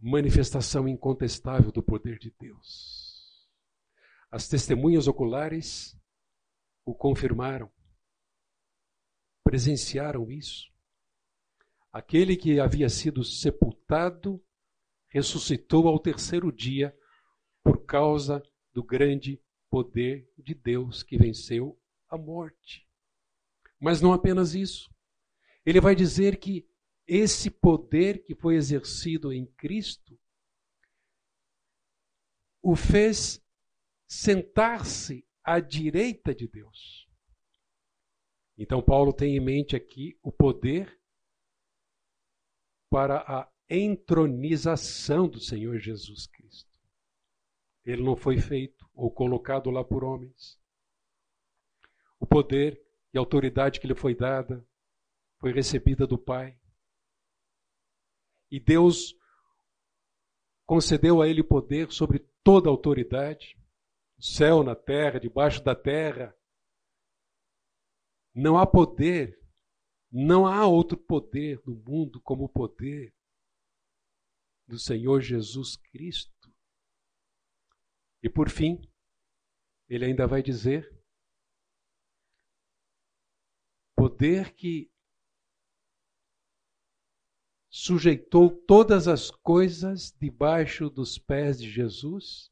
[0.00, 3.50] Manifestação incontestável do poder de Deus.
[4.30, 5.96] As testemunhas oculares
[6.86, 7.70] o confirmaram,
[9.42, 10.72] presenciaram isso.
[11.92, 14.42] Aquele que havia sido sepultado
[15.08, 16.96] ressuscitou ao terceiro dia
[17.62, 18.40] por causa
[18.72, 21.76] do grande poder de Deus que venceu
[22.08, 22.88] a morte.
[23.80, 24.88] Mas não apenas isso.
[25.64, 26.68] Ele vai dizer que
[27.06, 30.18] esse poder que foi exercido em Cristo
[32.62, 33.42] o fez
[34.06, 37.08] sentar-se à direita de Deus.
[38.58, 41.00] Então, Paulo tem em mente aqui o poder
[42.90, 46.70] para a entronização do Senhor Jesus Cristo.
[47.84, 50.58] Ele não foi feito ou colocado lá por homens.
[52.18, 52.82] O poder
[53.12, 54.66] e autoridade que lhe foi dada
[55.38, 56.58] foi recebida do Pai.
[58.50, 59.14] E Deus
[60.64, 63.56] concedeu a ele poder sobre toda a autoridade,
[64.16, 66.34] no céu, na terra, debaixo da terra.
[68.34, 69.38] Não há poder,
[70.10, 73.14] não há outro poder no mundo como o poder
[74.66, 76.52] do Senhor Jesus Cristo.
[78.22, 78.80] E por fim,
[79.88, 80.92] ele ainda vai dizer
[83.94, 84.90] poder que
[87.70, 92.50] sujeitou todas as coisas debaixo dos pés de Jesus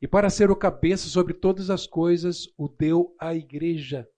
[0.00, 4.08] e, para ser o cabeça sobre todas as coisas, o deu à igreja,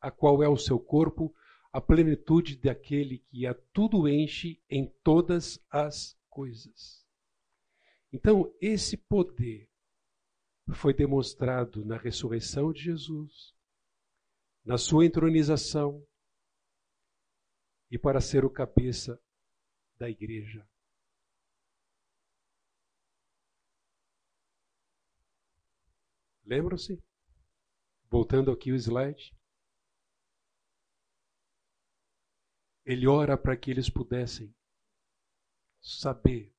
[0.00, 1.34] a qual é o seu corpo,
[1.72, 7.02] a plenitude daquele que a tudo enche em todas as coisas.
[8.12, 9.70] Então, esse poder
[10.74, 13.54] foi demonstrado na ressurreição de Jesus,
[14.64, 16.06] na sua entronização
[17.90, 19.18] e para ser o cabeça
[19.96, 20.66] da igreja.
[26.52, 27.02] Lembram-se?
[28.10, 29.34] Voltando aqui o slide.
[32.84, 34.54] Ele ora para que eles pudessem
[35.80, 36.54] saber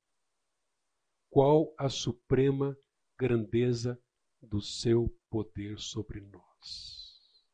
[1.29, 2.75] qual a suprema
[3.19, 4.01] grandeza
[4.41, 7.47] do seu poder sobre nós.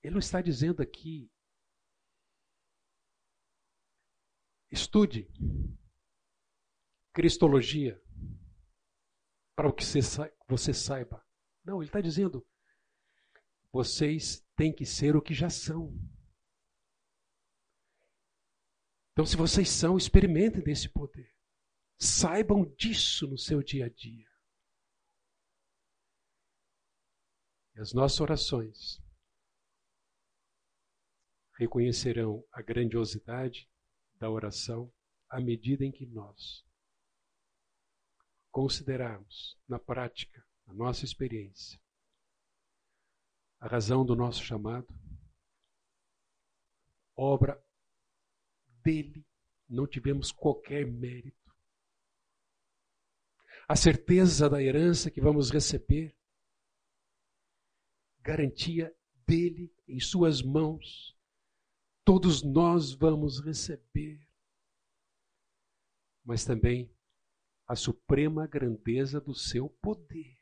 [0.00, 1.28] Ele não está dizendo aqui.
[4.70, 5.28] Estude
[7.12, 8.01] Cristologia
[9.62, 9.84] para o que
[10.48, 11.24] você saiba.
[11.64, 12.44] Não, ele está dizendo:
[13.70, 15.96] vocês têm que ser o que já são.
[19.12, 21.32] Então, se vocês são, experimentem desse poder.
[21.96, 24.26] Saibam disso no seu dia a dia.
[27.76, 29.00] E as nossas orações
[31.56, 33.70] reconhecerão a grandiosidade
[34.16, 34.92] da oração
[35.28, 36.64] à medida em que nós
[38.52, 41.80] considerarmos na prática, na nossa experiência,
[43.58, 44.86] a razão do nosso chamado,
[47.16, 47.60] obra
[48.84, 49.26] dele,
[49.68, 51.52] não tivemos qualquer mérito.
[53.66, 56.14] A certeza da herança que vamos receber
[58.22, 58.94] garantia
[59.26, 61.16] dele em suas mãos.
[62.04, 64.28] Todos nós vamos receber.
[66.24, 66.92] Mas também
[67.72, 70.36] a suprema grandeza do seu poder.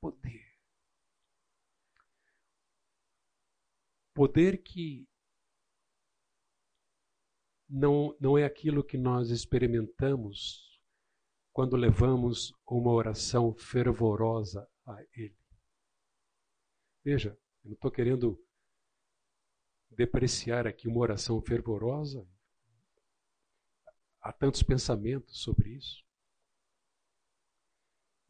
[0.00, 0.58] Poder.
[4.12, 5.08] Poder que
[7.68, 10.80] não, não é aquilo que nós experimentamos
[11.52, 15.38] quando levamos uma oração fervorosa a Ele.
[17.04, 18.44] Veja, eu não estou querendo
[19.92, 22.28] depreciar aqui uma oração fervorosa.
[24.22, 26.04] Há tantos pensamentos sobre isso.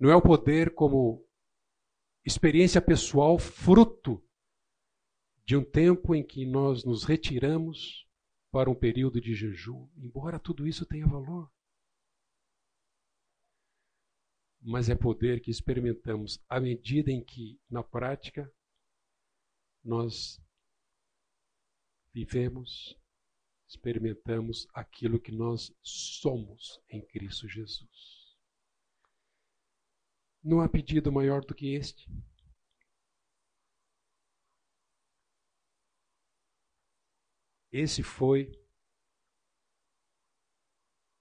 [0.01, 1.25] Não é o poder como
[2.25, 4.25] experiência pessoal fruto
[5.45, 8.09] de um tempo em que nós nos retiramos
[8.51, 11.51] para um período de jejum, embora tudo isso tenha valor.
[14.61, 18.53] Mas é poder que experimentamos à medida em que, na prática,
[19.85, 20.41] nós
[22.13, 22.97] vivemos,
[23.73, 28.37] experimentamos aquilo que nós somos em Cristo Jesus.
[30.45, 32.07] Não há pedido maior do que este.
[37.71, 38.53] Esse foi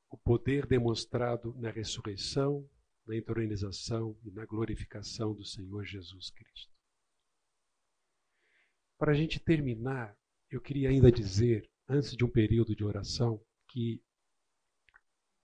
[0.09, 2.69] o poder demonstrado na ressurreição,
[3.05, 6.75] na entronização e na glorificação do Senhor Jesus Cristo.
[8.97, 10.17] Para a gente terminar,
[10.49, 14.01] eu queria ainda dizer, antes de um período de oração, que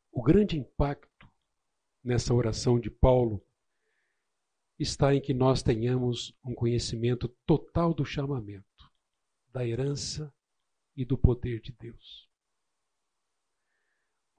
[0.09, 1.29] o grande impacto
[2.01, 3.45] nessa oração de Paulo
[4.79, 8.89] está em que nós tenhamos um conhecimento total do chamamento,
[9.51, 10.33] da herança
[10.95, 12.29] e do poder de Deus.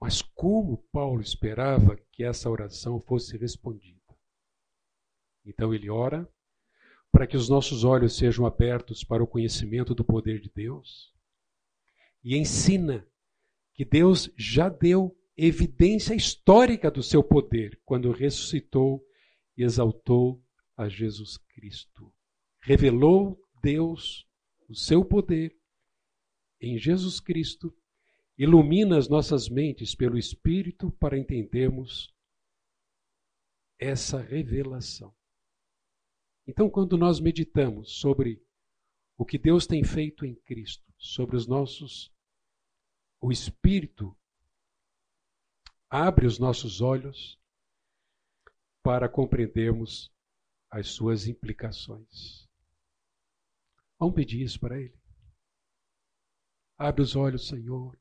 [0.01, 3.99] Mas como Paulo esperava que essa oração fosse respondida?
[5.45, 6.27] Então ele ora
[7.11, 11.13] para que os nossos olhos sejam abertos para o conhecimento do poder de Deus
[12.23, 13.07] e ensina
[13.73, 19.03] que Deus já deu evidência histórica do seu poder quando ressuscitou
[19.55, 20.43] e exaltou
[20.75, 22.13] a Jesus Cristo.
[22.61, 24.27] Revelou Deus
[24.67, 25.57] o seu poder
[26.61, 27.73] em Jesus Cristo,
[28.37, 32.13] ilumina as nossas mentes pelo Espírito para entendermos
[33.77, 35.15] essa revelação.
[36.45, 38.43] Então, quando nós meditamos sobre
[39.17, 42.13] o que Deus tem feito em Cristo, sobre os nossos.
[43.21, 44.15] O Espírito
[45.89, 47.39] abre os nossos olhos
[48.83, 50.13] para compreendermos
[50.69, 52.47] as suas implicações.
[53.97, 54.97] Vamos pedir isso para Ele.
[56.77, 57.99] Abre os olhos, Senhor.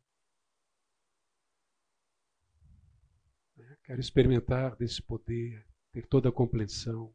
[3.84, 7.14] Quero experimentar desse poder, ter toda a compreensão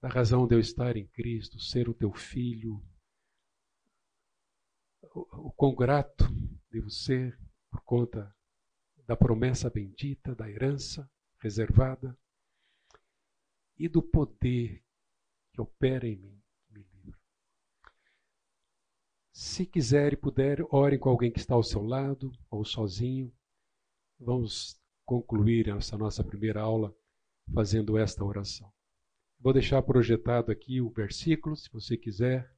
[0.00, 2.82] da razão de eu estar em Cristo, ser o teu filho.
[5.14, 6.24] O, o quão grato
[6.70, 7.38] devo ser
[7.70, 8.34] por conta
[9.06, 11.10] da promessa bendita, da herança
[11.40, 12.16] reservada
[13.76, 14.84] e do poder
[15.52, 16.38] que opera em mim.
[19.32, 23.32] Se quiser e puder, ore com alguém que está ao seu lado ou sozinho.
[24.18, 26.92] Vamos concluir essa nossa primeira aula
[27.54, 28.72] fazendo esta oração.
[29.40, 32.50] Vou deixar projetado aqui o versículo, se você quiser.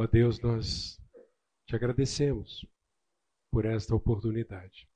[0.00, 0.96] Ó Deus, nós
[1.66, 2.64] te agradecemos
[3.50, 4.88] por esta oportunidade.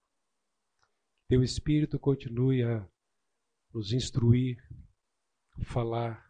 [1.28, 2.88] Teu Espírito continue a
[3.74, 4.62] nos instruir,
[5.64, 6.24] falar,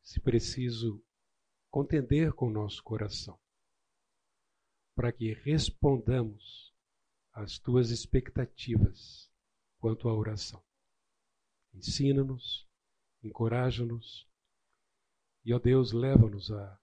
[0.00, 1.04] se preciso,
[1.68, 3.36] contender com o nosso coração,
[4.94, 6.72] para que respondamos
[7.32, 9.28] às tuas expectativas
[9.80, 10.64] quanto à oração.
[11.74, 12.64] Ensina-nos,
[13.24, 14.24] encoraja-nos
[15.44, 16.80] e, ó Deus, leva-nos a,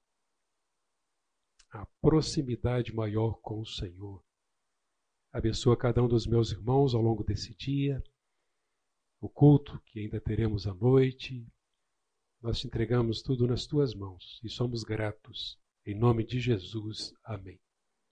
[1.74, 4.24] a proximidade maior com o Senhor.
[5.32, 8.04] Abençoa cada um dos meus irmãos ao longo desse dia,
[9.20, 11.48] o culto que ainda teremos à noite.
[12.40, 15.58] Nós te entregamos tudo nas tuas mãos e somos gratos.
[15.84, 17.12] Em nome de Jesus.
[17.24, 17.60] Amém.